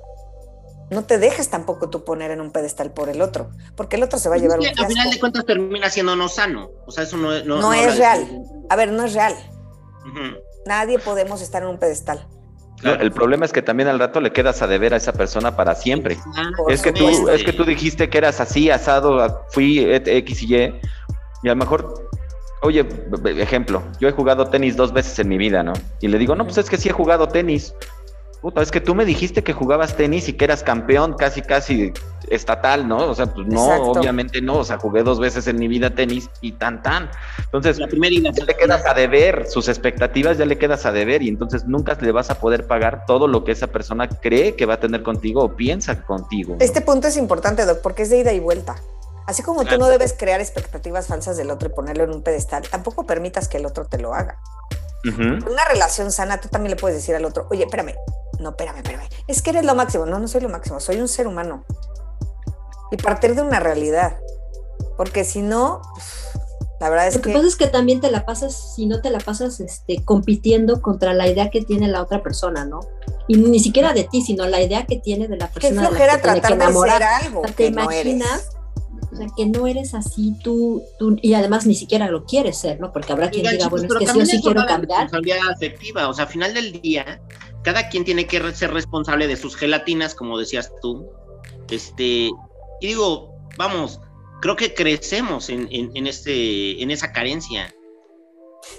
no 0.94 1.04
te 1.04 1.18
dejes 1.18 1.50
tampoco 1.50 1.90
tú 1.90 2.04
poner 2.04 2.32
en 2.32 2.40
un 2.40 2.52
pedestal 2.52 2.92
por 2.92 3.10
el 3.10 3.22
otro, 3.22 3.50
porque 3.76 3.98
el 3.98 4.04
otro 4.04 4.20
se 4.20 4.30
va 4.30 4.36
a 4.36 4.38
llevar 4.38 4.60
un 4.60 4.68
Al 4.68 4.88
final 4.88 5.10
de 5.10 5.20
cuentas 5.20 5.46
termina 5.46 5.90
siendo 5.90 6.16
no 6.16 6.30
sano, 6.30 6.72
o 6.86 6.92
sea, 6.92 7.04
eso 7.04 7.18
no, 7.18 7.32
no, 7.44 7.60
no 7.60 7.74
es 7.74 7.98
real. 7.98 8.44
A 8.70 8.76
ver, 8.76 8.92
no 8.92 9.04
es 9.04 9.14
real. 9.14 9.36
Nadie 10.66 11.00
podemos 11.00 11.42
estar 11.42 11.64
en 11.64 11.70
un 11.70 11.78
pedestal. 11.78 12.28
El 12.84 13.12
problema 13.12 13.46
es 13.46 13.54
que 13.54 13.62
también 13.62 13.90
al 13.90 14.00
rato 14.00 14.20
le 14.22 14.32
quedas 14.32 14.62
a 14.62 14.68
deber 14.68 14.94
a 14.94 14.98
esa 14.98 15.14
persona 15.14 15.56
para 15.56 15.76
siempre. 15.76 16.18
es 16.70 16.82
que 16.82 16.92
tú, 16.92 17.30
es 17.30 17.44
que 17.44 17.54
tú 17.54 17.64
dijiste 17.66 18.10
que 18.10 18.18
eras 18.18 18.40
así, 18.40 18.70
asado, 18.70 19.46
fui 19.52 19.80
X 19.80 20.44
y 20.44 20.56
Y, 20.56 20.80
y 21.44 21.50
a 21.50 21.54
lo 21.54 21.56
mejor, 21.56 22.10
oye, 22.62 22.86
ejemplo, 23.38 23.84
yo 24.00 24.08
he 24.08 24.12
jugado 24.12 24.48
tenis 24.48 24.76
dos 24.76 24.94
veces 24.94 25.20
en 25.20 25.30
mi 25.30 25.38
vida, 25.38 25.64
¿no? 25.64 25.74
Y 26.00 26.08
le 26.08 26.18
digo, 26.18 26.36
no, 26.36 26.46
pues 26.46 26.58
es 26.58 26.70
que 26.70 26.78
sí 26.78 26.90
he 26.90 26.94
jugado 26.94 27.28
tenis. 27.28 27.74
Puta, 28.44 28.62
es 28.62 28.72
que 28.72 28.82
tú 28.82 28.94
me 28.94 29.06
dijiste 29.06 29.42
que 29.42 29.54
jugabas 29.54 29.96
tenis 29.96 30.28
y 30.28 30.34
que 30.34 30.44
eras 30.44 30.64
campeón 30.64 31.14
casi, 31.14 31.42
casi 31.42 31.94
estatal, 32.30 32.86
¿no? 32.86 32.98
O 32.98 33.16
sea, 33.16 33.26
pues 33.28 33.48
no, 33.48 33.64
obviamente 33.84 34.42
no. 34.42 34.58
O 34.58 34.64
sea, 34.66 34.78
jugué 34.78 35.02
dos 35.02 35.18
veces 35.18 35.48
en 35.48 35.58
mi 35.58 35.70
vida 35.70 35.92
tenis 35.92 36.30
y 36.42 36.52
tan, 36.52 36.84
tan. 36.84 37.10
Entonces, 37.38 37.80
la 37.80 37.88
primera 37.88 38.14
ya 38.34 38.44
le 38.44 38.54
quedas 38.58 38.86
a 38.86 38.94
deber, 38.94 39.48
sus 39.48 39.70
expectativas 39.70 40.38
ya 40.38 40.46
le 40.46 40.58
quedas 40.58 40.86
a 40.86 40.92
deber 40.92 41.24
y 41.24 41.30
entonces 41.30 41.64
nunca 41.68 41.98
le 42.02 42.12
vas 42.12 42.32
a 42.32 42.36
poder 42.36 42.68
pagar 42.68 43.06
todo 43.06 43.30
lo 43.30 43.46
que 43.46 43.54
esa 43.54 43.68
persona 43.68 44.10
cree 44.10 44.58
que 44.58 44.66
va 44.66 44.74
a 44.74 44.80
tener 44.82 45.04
contigo 45.04 45.42
o 45.42 45.56
piensa 45.56 46.04
contigo. 46.04 46.58
Este 46.60 46.82
punto 46.82 47.08
es 47.08 47.16
importante, 47.16 47.66
Doc, 47.66 47.80
porque 47.80 48.02
es 48.02 48.10
de 48.10 48.20
ida 48.20 48.34
y 48.34 48.42
vuelta. 48.42 48.76
Así 49.26 49.42
como 49.42 49.64
tú 49.64 49.78
no 49.78 49.88
debes 49.88 50.12
crear 50.20 50.42
expectativas 50.42 51.08
falsas 51.08 51.38
del 51.38 51.50
otro 51.50 51.70
y 51.70 51.72
ponerlo 51.72 52.04
en 52.04 52.10
un 52.10 52.22
pedestal, 52.22 52.68
tampoco 52.70 53.06
permitas 53.06 53.48
que 53.48 53.56
el 53.56 53.66
otro 53.66 53.86
te 53.86 54.00
lo 54.00 54.14
haga. 54.14 54.38
Una 55.06 55.64
relación 55.70 56.12
sana, 56.12 56.42
tú 56.42 56.50
también 56.50 56.72
le 56.72 56.76
puedes 56.76 56.98
decir 56.98 57.16
al 57.16 57.24
otro, 57.24 57.48
oye, 57.50 57.64
espérame, 57.64 57.94
no, 58.40 58.50
espérame, 58.50 58.78
espérame, 58.78 59.08
es 59.28 59.42
que 59.42 59.52
eres 59.52 59.66
lo 59.66 59.76
máximo. 59.76 60.06
No, 60.06 60.20
no 60.20 60.28
soy 60.28 60.42
lo 60.42 60.50
máximo, 60.50 60.80
soy 60.80 60.98
un 60.98 61.08
ser 61.08 61.28
humano. 61.28 61.66
Y 62.92 62.98
partir 62.98 63.36
de 63.36 63.42
una 63.42 63.60
realidad. 63.60 64.18
Porque 64.98 65.24
si 65.24 65.42
no, 65.42 65.82
la 66.80 66.90
verdad 66.90 67.08
es 67.08 67.14
que... 67.18 67.20
Lo 67.20 67.24
que 67.24 67.34
pasa 67.34 67.48
es 67.48 67.56
que 67.56 67.68
también 67.68 68.02
te 68.02 68.12
la 68.12 68.26
pasas, 68.26 68.76
si 68.76 68.86
no 68.86 69.02
te 69.02 69.10
la 69.10 69.20
pasas 69.20 69.60
este, 69.60 70.04
compitiendo 70.04 70.82
contra 70.82 71.14
la 71.14 71.28
idea 71.28 71.50
que 71.50 71.62
tiene 71.62 71.88
la 71.88 72.02
otra 72.02 72.22
persona, 72.22 72.66
¿no? 72.66 72.82
Y 73.28 73.38
ni 73.38 73.60
siquiera 73.60 73.94
de 73.94 74.04
ti, 74.04 74.22
sino 74.22 74.46
la 74.46 74.62
idea 74.62 74.86
que 74.86 74.98
tiene 74.98 75.28
de 75.28 75.38
la 75.38 75.48
persona. 75.48 75.82
Qué 75.82 75.88
flojera 75.88 76.22
tratar 76.22 76.58
de 76.58 76.74
ser 76.74 77.04
algo. 77.04 77.42
te 77.56 77.68
imaginas 77.68 78.50
o 79.14 79.16
sea, 79.16 79.28
que 79.36 79.46
no 79.46 79.68
eres 79.68 79.94
así 79.94 80.36
tú, 80.44 80.84
tú, 80.98 81.18
y 81.22 81.36
además 81.36 81.68
ni 81.68 81.76
siquiera 81.76 82.10
lo 82.10 82.26
quieres 82.26 82.58
ser, 82.58 82.80
¿no? 82.80 82.92
Porque 82.92 83.14
habrá 83.14 83.30
quien 83.30 83.50
diga, 83.50 83.68
bueno, 83.68 83.88
es 83.88 84.12
que 84.12 84.20
yo 84.20 84.26
sí 84.26 84.42
quiero 84.42 84.66
cambiar. 84.66 85.04
Responsabilidad 85.04 85.52
afectiva, 85.52 86.10
o 86.10 86.14
sea, 86.14 86.26
al 86.26 86.32
final 86.32 86.54
del 86.54 86.82
día, 86.82 87.22
cada 87.64 87.90
quien 87.90 88.04
tiene 88.04 88.28
que 88.28 88.54
ser 88.54 88.74
responsable 88.74 89.28
de 89.28 89.38
sus 89.38 89.56
gelatinas, 89.56 90.16
como 90.16 90.38
decías 90.38 90.72
tú. 90.82 91.10
Este, 91.70 92.30
y 92.82 92.88
digo, 92.88 93.34
vamos, 93.58 94.00
creo 94.42 94.56
que 94.56 94.74
crecemos 94.74 95.50
en, 95.50 95.68
en, 95.72 96.06
este, 96.08 96.82
en 96.82 96.92
esa 96.92 97.12
carencia. 97.12 97.74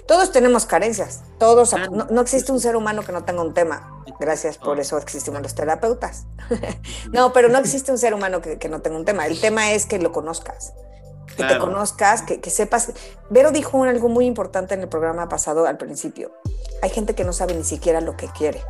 Todos 0.07 0.31
tenemos 0.31 0.65
carencias, 0.65 1.23
todos, 1.39 1.75
no, 1.91 2.21
existe 2.21 2.51
un 2.51 2.59
ser 2.59 2.75
humano 2.75 3.03
que 3.03 3.11
no 3.11 3.23
tenga 3.23 3.41
un 3.41 3.53
tema, 3.53 4.03
gracias 4.19 4.57
por 4.57 4.79
eso 4.79 4.97
existimos 4.97 5.41
los 5.41 5.53
terapeutas. 5.53 6.25
no, 7.11 7.33
pero 7.33 7.49
no 7.49 7.59
existe 7.59 7.91
un 7.91 7.99
ser 7.99 8.13
humano 8.13 8.41
que, 8.41 8.69
no 8.69 8.81
tenga 8.81 8.97
un 8.97 9.05
tema, 9.05 9.27
el 9.27 9.39
tema 9.39 9.71
es 9.71 9.85
que 9.85 9.99
lo 9.99 10.11
conozcas, 10.11 10.73
que 11.37 11.43
te 11.43 11.57
conozcas, 11.59 12.23
que, 12.23 12.41
que, 12.41 12.49
sepas. 12.49 12.93
Vero 13.29 13.51
dijo 13.51 13.83
algo 13.83 14.09
muy 14.09 14.25
importante 14.25 14.73
en 14.73 14.81
el 14.81 14.89
programa 14.89 15.29
pasado 15.29 15.67
al 15.67 15.77
principio, 15.77 16.31
hay 16.85 16.91
gente 16.91 17.15
que 17.15 17.23
no 17.23 17.33
sabe 17.33 17.55
ni 17.55 17.63
siquiera 17.63 17.99
lo 17.99 18.15
que 18.15 18.27
quiere. 18.27 18.63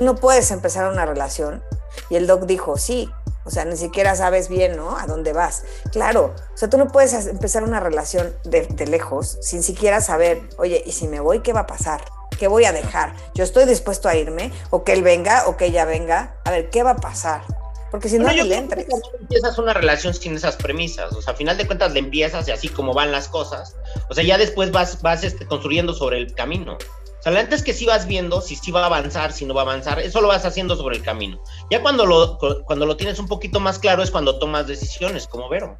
No 0.00 0.16
puedes 0.16 0.50
empezar 0.50 0.90
una 0.90 1.04
relación 1.04 1.62
y 2.08 2.16
el 2.16 2.26
doc 2.26 2.46
dijo, 2.46 2.78
sí, 2.78 3.10
o 3.44 3.50
sea, 3.50 3.64
ni 3.66 3.76
siquiera 3.76 4.16
sabes 4.16 4.48
bien, 4.48 4.76
¿no? 4.76 4.96
A 4.96 5.06
dónde 5.06 5.32
vas. 5.32 5.64
Claro, 5.92 6.34
o 6.52 6.56
sea, 6.56 6.70
tú 6.70 6.78
no 6.78 6.88
puedes 6.88 7.12
empezar 7.26 7.62
una 7.62 7.78
relación 7.78 8.34
de, 8.44 8.66
lejos 8.86 9.38
sin 9.42 9.62
siquiera 9.62 10.00
saber, 10.00 10.40
oye, 10.56 10.82
¿y 10.84 10.92
si 10.92 11.08
me 11.08 11.20
voy, 11.20 11.40
qué 11.40 11.52
va 11.52 11.60
a 11.60 11.66
pasar? 11.66 12.02
¿Qué 12.38 12.48
voy 12.48 12.64
a 12.64 12.72
dejar? 12.72 13.14
¿Yo 13.34 13.44
estoy 13.44 13.66
dispuesto 13.66 14.08
a 14.08 14.16
irme? 14.16 14.50
¿O 14.70 14.82
que 14.82 14.94
él 14.94 15.02
venga? 15.02 15.46
¿O 15.46 15.58
que 15.58 15.66
ella 15.66 15.84
venga? 15.84 16.36
A 16.44 16.50
ver, 16.50 16.70
¿qué 16.70 16.82
va 16.82 16.92
a 16.92 16.96
pasar? 16.96 17.42
Porque 17.90 18.08
si 18.08 18.18
no, 18.18 18.32
no 18.32 18.44
le 18.44 18.56
entres. 18.56 18.86
empiezas 19.20 19.58
una 19.58 19.74
relación 19.74 20.14
sin 20.14 20.36
esas 20.36 20.56
premisas. 20.56 21.12
O 21.12 21.20
sea, 21.20 21.34
a 21.34 21.36
final 21.36 21.58
de 21.58 21.66
cuentas 21.66 21.92
le 21.92 21.98
empiezas 21.98 22.46
y 22.48 22.52
así 22.52 22.68
como 22.68 22.94
van 22.94 23.10
las 23.12 23.28
cosas. 23.28 23.76
O 24.08 24.14
sea, 24.14 24.24
ya 24.24 24.38
después 24.38 24.70
vas, 24.70 25.02
vas 25.02 25.24
este, 25.24 25.44
construyendo 25.44 25.92
sobre 25.92 26.18
el 26.18 26.32
camino. 26.34 26.78
O 27.20 27.22
sea, 27.22 27.38
antes 27.38 27.62
que 27.62 27.74
sí 27.74 27.84
vas 27.84 28.06
viendo 28.06 28.40
si 28.40 28.56
sí 28.56 28.70
va 28.70 28.82
a 28.82 28.86
avanzar, 28.86 29.32
si 29.32 29.44
no 29.44 29.52
va 29.52 29.60
a 29.60 29.64
avanzar, 29.64 30.00
eso 30.00 30.22
lo 30.22 30.28
vas 30.28 30.46
haciendo 30.46 30.74
sobre 30.74 30.96
el 30.96 31.02
camino. 31.02 31.38
Ya 31.70 31.82
cuando 31.82 32.06
lo, 32.06 32.38
cuando 32.64 32.86
lo 32.86 32.96
tienes 32.96 33.18
un 33.18 33.28
poquito 33.28 33.60
más 33.60 33.78
claro 33.78 34.02
es 34.02 34.10
cuando 34.10 34.38
tomas 34.38 34.66
decisiones, 34.66 35.26
como 35.26 35.48
Vero. 35.50 35.76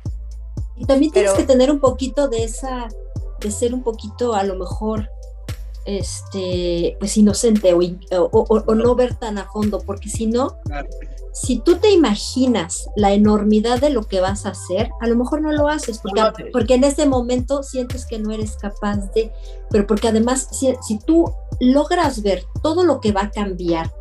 Y 0.77 0.85
también 0.85 1.13
tienes 1.13 1.33
que 1.33 1.45
tener 1.45 1.71
un 1.71 1.81
poquito 1.81 2.29
de 2.29 2.45
esa, 2.45 2.89
de 3.41 3.51
ser 3.51 3.73
un 3.73 3.83
poquito 3.83 4.35
a 4.35 4.45
lo 4.45 4.57
mejor, 4.57 5.09
este, 5.87 6.97
pues 7.01 7.17
inocente 7.17 7.75
o, 8.11 8.75
no 8.75 8.95
ver 8.95 9.15
tan 9.15 9.39
a 9.39 9.47
fondo, 9.51 9.81
porque 9.81 10.11
si 10.11 10.27
no, 10.27 10.59
si 11.33 11.59
tú 11.61 11.77
te 11.77 11.93
imaginas 11.93 12.89
la 12.97 13.13
enormidad 13.13 13.81
de 13.81 13.91
lo 13.91 14.03
que 14.03 14.21
vas 14.21 14.47
a 14.47 14.51
hacer, 14.51 14.91
a 15.01 15.07
lo 15.07 15.17
mejor 15.17 15.41
no 15.41 15.53
lo 15.53 15.69
haces, 15.69 15.99
porque, 15.99 16.51
porque 16.53 16.75
en 16.75 16.85
ese 16.85 17.07
momento 17.07 17.63
sientes 17.63 18.05
que 18.05 18.19
no 18.19 18.33
eres 18.33 18.57
capaz 18.57 18.97
de, 19.15 19.33
pero 19.71 19.87
porque 19.87 20.09
además 20.09 20.49
si, 20.51 20.99
tú 20.99 21.33
logras 21.61 22.23
ver 22.23 22.45
todo 22.63 22.85
lo 22.85 23.01
que 23.01 23.13
va 23.13 23.23
a 23.23 23.31
cambiar 23.31 23.93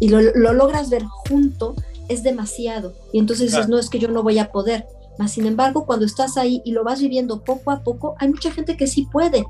y 0.00 0.08
lo, 0.10 0.20
logras 0.20 0.90
ver 0.90 1.04
junto, 1.04 1.74
es 2.08 2.22
demasiado. 2.22 2.94
Y 3.12 3.18
entonces 3.18 3.50
dices, 3.50 3.68
no, 3.68 3.78
es 3.78 3.90
que 3.90 3.98
yo 3.98 4.08
no 4.08 4.22
voy 4.22 4.38
a 4.38 4.52
poder. 4.52 4.86
Mas, 5.18 5.32
sin 5.32 5.46
embargo, 5.46 5.84
cuando 5.84 6.06
estás 6.06 6.36
ahí 6.36 6.62
y 6.64 6.70
lo 6.70 6.84
vas 6.84 7.00
viviendo 7.00 7.42
poco 7.42 7.72
a 7.72 7.82
poco, 7.82 8.14
hay 8.18 8.28
mucha 8.28 8.52
gente 8.52 8.76
que 8.76 8.86
sí 8.86 9.08
puede. 9.10 9.44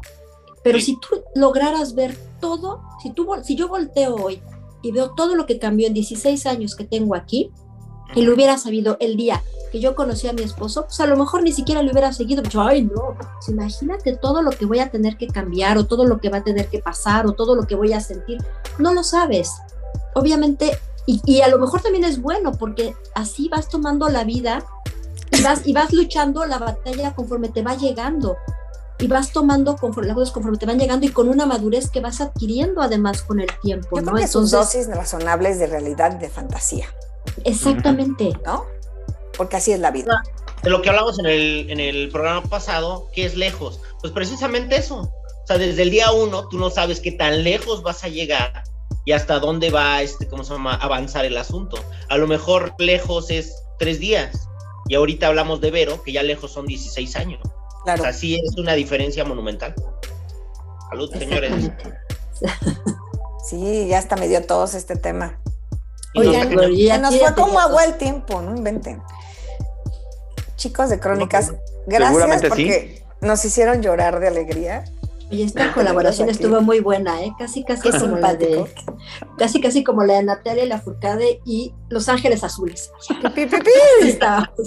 Pero 0.64 0.80
si 0.80 0.98
tú 0.98 1.22
lograras 1.34 1.94
ver 1.94 2.16
todo, 2.40 2.80
si, 3.02 3.10
tú, 3.10 3.28
si 3.44 3.54
yo 3.54 3.68
volteo 3.68 4.16
hoy 4.16 4.40
y 4.82 4.92
veo 4.92 5.10
todo 5.14 5.34
lo 5.34 5.46
que 5.46 5.58
cambió 5.58 5.86
en 5.86 5.94
16 5.94 6.46
años 6.46 6.76
que 6.76 6.84
tengo 6.84 7.14
aquí, 7.14 7.50
y 8.14 8.22
lo 8.22 8.34
hubiera 8.34 8.56
sabido 8.56 8.96
el 9.00 9.16
día 9.16 9.42
que 9.70 9.80
yo 9.80 9.94
conocí 9.94 10.26
a 10.28 10.32
mi 10.32 10.42
esposo, 10.42 10.84
pues 10.84 10.98
a 11.00 11.06
lo 11.06 11.16
mejor 11.16 11.42
ni 11.42 11.52
siquiera 11.52 11.82
lo 11.82 11.92
hubiera 11.92 12.12
seguido. 12.12 12.42
Pues, 12.42 12.56
ay, 12.56 12.82
no, 12.82 13.14
pues 13.18 13.48
imagínate 13.48 14.16
todo 14.16 14.40
lo 14.40 14.50
que 14.50 14.64
voy 14.64 14.78
a 14.78 14.90
tener 14.90 15.18
que 15.18 15.26
cambiar, 15.26 15.76
o 15.76 15.84
todo 15.84 16.06
lo 16.06 16.18
que 16.18 16.30
va 16.30 16.38
a 16.38 16.44
tener 16.44 16.68
que 16.68 16.78
pasar, 16.78 17.26
o 17.26 17.32
todo 17.32 17.54
lo 17.54 17.66
que 17.66 17.74
voy 17.74 17.92
a 17.92 18.00
sentir. 18.00 18.38
No 18.78 18.94
lo 18.94 19.02
sabes. 19.02 19.50
Obviamente, 20.14 20.78
y, 21.06 21.20
y 21.26 21.42
a 21.42 21.48
lo 21.48 21.58
mejor 21.58 21.82
también 21.82 22.04
es 22.04 22.22
bueno, 22.22 22.52
porque 22.52 22.94
así 23.14 23.48
vas 23.50 23.68
tomando 23.68 24.08
la 24.08 24.24
vida 24.24 24.64
y 25.30 25.42
vas, 25.42 25.66
y 25.66 25.74
vas 25.74 25.92
luchando 25.92 26.46
la 26.46 26.58
batalla 26.58 27.14
conforme 27.14 27.50
te 27.50 27.62
va 27.62 27.76
llegando 27.76 28.36
y 28.98 29.06
vas 29.06 29.32
tomando 29.32 29.76
conforme 29.76 30.08
las 30.08 30.16
cosas 30.16 30.32
conforme 30.32 30.58
te 30.58 30.66
van 30.66 30.78
llegando 30.78 31.06
y 31.06 31.10
con 31.10 31.28
una 31.28 31.46
madurez 31.46 31.90
que 31.90 32.00
vas 32.00 32.20
adquiriendo 32.20 32.82
además 32.82 33.22
con 33.22 33.40
el 33.40 33.48
tiempo. 33.60 33.96
Yo 33.96 34.02
¿no? 34.02 34.12
creo 34.12 34.24
que 34.24 34.28
son 34.28 34.50
dosis 34.50 34.88
razonables 34.88 35.58
de 35.58 35.68
realidad 35.68 36.16
y 36.16 36.18
de 36.18 36.28
fantasía. 36.28 36.86
Exactamente. 37.44 38.32
¿No? 38.44 38.64
Porque 39.36 39.56
así 39.56 39.72
es 39.72 39.80
la 39.80 39.90
vida. 39.90 40.22
De 40.62 40.70
lo 40.70 40.82
que 40.82 40.88
hablamos 40.88 41.18
en 41.20 41.26
el, 41.26 41.70
en 41.70 41.78
el 41.78 42.08
programa 42.10 42.42
pasado, 42.42 43.08
que 43.12 43.24
es 43.24 43.36
lejos. 43.36 43.80
Pues 44.00 44.12
precisamente 44.12 44.76
eso. 44.76 45.02
O 45.02 45.46
sea, 45.46 45.58
desde 45.58 45.82
el 45.82 45.90
día 45.90 46.10
uno 46.10 46.48
tú 46.48 46.58
no 46.58 46.68
sabes 46.68 47.00
qué 47.00 47.12
tan 47.12 47.44
lejos 47.44 47.82
vas 47.82 48.02
a 48.02 48.08
llegar 48.08 48.64
y 49.04 49.12
hasta 49.12 49.38
dónde 49.38 49.70
va, 49.70 50.02
este, 50.02 50.26
¿cómo 50.28 50.44
se 50.44 50.52
llama?, 50.52 50.74
avanzar 50.74 51.24
el 51.24 51.38
asunto. 51.38 51.78
A 52.08 52.18
lo 52.18 52.26
mejor 52.26 52.74
lejos 52.78 53.30
es 53.30 53.54
tres 53.78 54.00
días. 54.00 54.48
Y 54.88 54.96
ahorita 54.96 55.28
hablamos 55.28 55.60
de 55.60 55.70
Vero, 55.70 56.02
que 56.02 56.12
ya 56.12 56.22
lejos 56.22 56.52
son 56.52 56.66
16 56.66 57.16
años. 57.16 57.40
Claro. 57.88 58.04
Así 58.04 58.34
es 58.34 58.54
una 58.58 58.74
diferencia 58.74 59.24
monumental. 59.24 59.74
Salud, 60.90 61.10
señores. 61.12 61.70
Sí, 63.48 63.86
ya 63.88 63.98
hasta 63.98 64.14
me 64.16 64.28
dio 64.28 64.44
todos 64.44 64.74
este 64.74 64.94
tema. 64.94 65.40
Oigan, 66.14 66.50
se 66.50 66.98
nos 66.98 67.16
fue 67.16 67.34
como 67.34 67.58
agua 67.58 67.82
el 67.86 67.94
tiempo, 67.94 68.42
no 68.42 68.54
inventen. 68.54 69.00
Chicos 70.56 70.90
de 70.90 71.00
Crónicas, 71.00 71.54
gracias 71.86 72.42
porque 72.46 73.02
nos 73.22 73.42
hicieron 73.46 73.80
llorar 73.80 74.20
de 74.20 74.28
alegría. 74.28 74.84
Oye, 75.30 75.44
esta 75.44 75.72
colaboración 75.72 76.28
estuvo 76.28 76.60
muy 76.60 76.80
buena, 76.80 77.22
¿eh? 77.22 77.32
Casi, 77.38 77.64
casi 77.64 77.90
como 77.90 78.18
la 78.18 78.34
de, 78.34 78.66
casi, 79.38 79.62
casi 79.62 79.82
como 79.82 80.04
la 80.04 80.14
de 80.16 80.24
Natalia 80.24 80.66
Lafourcade 80.66 81.40
y 81.46 81.72
Los 81.88 82.10
Ángeles 82.10 82.44
Azules. 82.44 82.92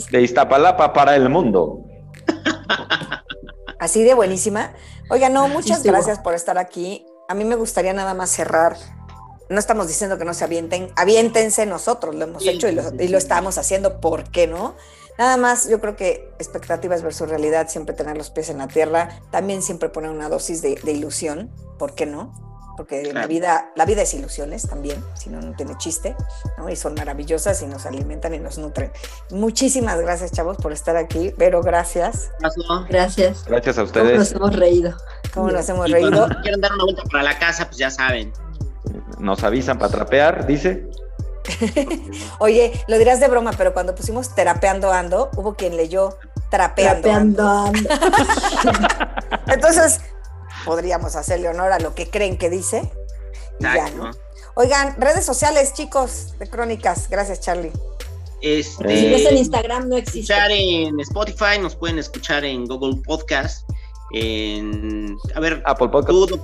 de 0.09 0.21
Iztapalapa 0.23 0.91
para 0.91 1.15
el 1.15 1.29
mundo. 1.29 1.85
Así 3.81 4.03
de 4.03 4.13
buenísima. 4.13 4.73
Oiga, 5.09 5.27
no, 5.29 5.47
muchas 5.47 5.81
gracias 5.81 6.19
por 6.19 6.35
estar 6.35 6.59
aquí. 6.59 7.03
A 7.27 7.33
mí 7.33 7.45
me 7.45 7.55
gustaría 7.55 7.93
nada 7.93 8.13
más 8.13 8.29
cerrar. 8.29 8.77
No 9.49 9.57
estamos 9.57 9.87
diciendo 9.87 10.19
que 10.19 10.23
no 10.23 10.35
se 10.35 10.43
avienten, 10.43 10.91
aviéntense 10.95 11.65
nosotros, 11.65 12.13
lo 12.13 12.25
hemos 12.25 12.45
hecho 12.45 12.69
y 12.69 12.73
lo, 12.73 12.83
y 13.01 13.07
lo 13.07 13.17
estamos 13.17 13.57
haciendo, 13.57 13.99
¿por 13.99 14.29
qué 14.29 14.45
no? 14.45 14.75
Nada 15.17 15.35
más, 15.35 15.67
yo 15.67 15.81
creo 15.81 15.95
que 15.95 16.31
expectativas 16.37 17.01
versus 17.01 17.27
realidad, 17.27 17.69
siempre 17.69 17.95
tener 17.95 18.15
los 18.15 18.29
pies 18.29 18.51
en 18.51 18.59
la 18.59 18.67
tierra, 18.67 19.19
también 19.31 19.63
siempre 19.63 19.89
poner 19.89 20.11
una 20.11 20.29
dosis 20.29 20.61
de, 20.61 20.79
ilusión, 20.85 21.51
¿por 21.79 21.95
qué 21.95 22.05
no? 22.05 22.50
Porque 22.77 23.13
la 23.13 23.27
vida, 23.27 23.71
la 23.75 23.85
vida 23.85 24.01
es 24.01 24.13
ilusiones 24.13 24.67
también, 24.67 25.03
si 25.13 25.29
no, 25.29 25.41
no 25.41 25.53
tiene 25.53 25.77
chiste, 25.77 26.15
¿no? 26.57 26.69
Y 26.69 26.75
son 26.75 26.93
maravillosas 26.95 27.61
y 27.61 27.67
nos 27.67 27.85
alimentan 27.85 28.33
y 28.33 28.39
nos 28.39 28.57
nutren. 28.57 28.91
Muchísimas 29.29 29.99
gracias, 29.99 30.31
chavos, 30.31 30.57
por 30.57 30.71
estar 30.71 30.95
aquí. 30.97 31.33
Pero 31.37 31.61
gracias. 31.61 32.31
Gracias. 32.89 33.45
Gracias 33.45 33.77
a 33.77 33.83
ustedes. 33.83 34.11
¿Cómo 34.11 34.17
nos 34.17 34.31
hemos 34.31 34.55
reído? 34.55 34.97
¿Cómo 35.33 35.51
nos 35.51 35.69
hemos 35.69 35.91
reído? 35.91 36.27
Si 36.27 36.35
quieren 36.35 36.61
dar 36.61 36.73
una 36.73 36.83
vuelta 36.85 37.03
para 37.11 37.23
la 37.23 37.39
casa, 37.39 37.65
pues 37.65 37.77
ya 37.77 37.89
saben. 37.89 38.31
Nos 39.19 39.43
avisan 39.43 39.77
para 39.77 39.91
trapear, 39.91 40.45
dice. 40.47 40.89
Oye, 42.39 42.71
lo 42.87 42.97
dirás 42.97 43.19
de 43.19 43.27
broma, 43.27 43.51
pero 43.57 43.73
cuando 43.73 43.95
pusimos 43.95 44.33
terapeando 44.35 44.91
ando, 44.91 45.29
hubo 45.35 45.55
quien 45.55 45.77
leyó 45.77 46.17
trapeando, 46.49 47.11
ando. 47.11 47.71
Entonces, 49.47 50.01
podríamos 50.65 51.15
hacerle 51.15 51.49
honor 51.49 51.71
a 51.71 51.79
lo 51.79 51.95
que 51.95 52.09
creen 52.09 52.37
que 52.37 52.49
dice. 52.49 52.91
ya, 53.59 53.89
¿no? 53.91 54.11
Oigan, 54.55 54.99
redes 54.99 55.25
sociales, 55.25 55.73
chicos, 55.73 56.37
de 56.39 56.49
crónicas. 56.49 57.09
Gracias, 57.09 57.39
Charlie. 57.39 57.71
Este, 58.41 58.97
si 58.97 59.09
ves 59.09 59.25
en 59.25 59.37
Instagram 59.37 59.87
no 59.87 59.97
existe. 59.97 60.33
Escuchar 60.33 60.51
en 60.51 60.99
Spotify, 60.99 61.59
nos 61.61 61.75
pueden 61.75 61.99
escuchar 61.99 62.43
en 62.43 62.65
Google 62.65 62.99
Podcast, 63.05 63.69
en 64.13 65.17
a 65.35 65.39
ver, 65.39 65.61
Apple 65.65 65.89
Podcast. 65.89 66.41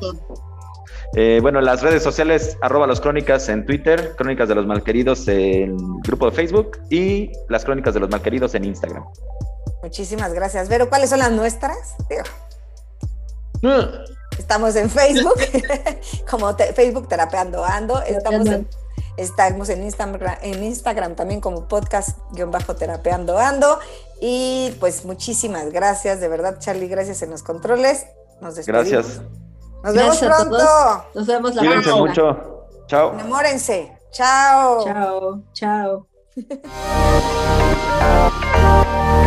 Eh, 1.16 1.40
bueno, 1.42 1.62
las 1.62 1.82
redes 1.82 2.04
sociales, 2.04 2.58
arroba 2.62 2.86
los 2.86 3.02
crónicas 3.02 3.50
en 3.50 3.66
Twitter, 3.66 4.14
crónicas 4.18 4.48
de 4.50 4.56
los 4.56 4.68
malqueridos 4.68 5.28
en 5.28 5.78
grupo 6.02 6.30
de 6.30 6.36
Facebook 6.36 6.78
y 6.90 7.32
las 7.50 7.66
crónicas 7.66 7.94
de 7.94 8.02
los 8.02 8.10
malqueridos 8.10 8.54
en 8.56 8.66
Instagram. 8.66 9.04
Muchísimas 9.82 10.34
gracias. 10.34 10.70
Vero, 10.70 10.90
¿cuáles 10.90 11.10
son 11.10 11.20
las 11.20 11.32
nuestras? 11.32 11.96
Estamos 14.38 14.76
en 14.76 14.90
Facebook, 14.90 15.40
como 16.30 16.56
Facebook 16.56 17.08
Terapeando 17.08 17.66
Ando. 17.66 18.02
Estamos 18.02 18.48
en, 18.48 18.68
estamos 19.18 19.70
en 19.70 19.84
Instagram, 19.84 20.38
en 20.42 20.64
Instagram 20.64 21.16
también 21.16 21.42
como 21.42 21.68
podcast-terapeando 21.68 23.38
Ando. 23.38 23.80
Y 24.22 24.76
pues 24.80 25.06
muchísimas 25.06 25.72
gracias, 25.72 26.20
de 26.20 26.28
verdad, 26.28 26.60
Charlie, 26.60 26.88
gracias 26.88 27.22
en 27.24 27.32
los 27.32 27.44
controles. 27.44 28.06
Nos 28.42 28.56
despedimos. 28.56 28.90
Gracias. 28.90 29.22
Nos 29.84 29.94
vemos 29.94 30.18
pronto. 30.18 31.06
Nos 31.14 31.28
vemos 31.28 31.56
la 31.56 31.62
próxima. 31.64 31.96
mucho. 31.96 32.68
Chao. 32.88 33.14
Enamórense. 33.14 33.92
Chao. 34.12 34.84
Chao. 34.84 35.44
Chao. 35.54 36.08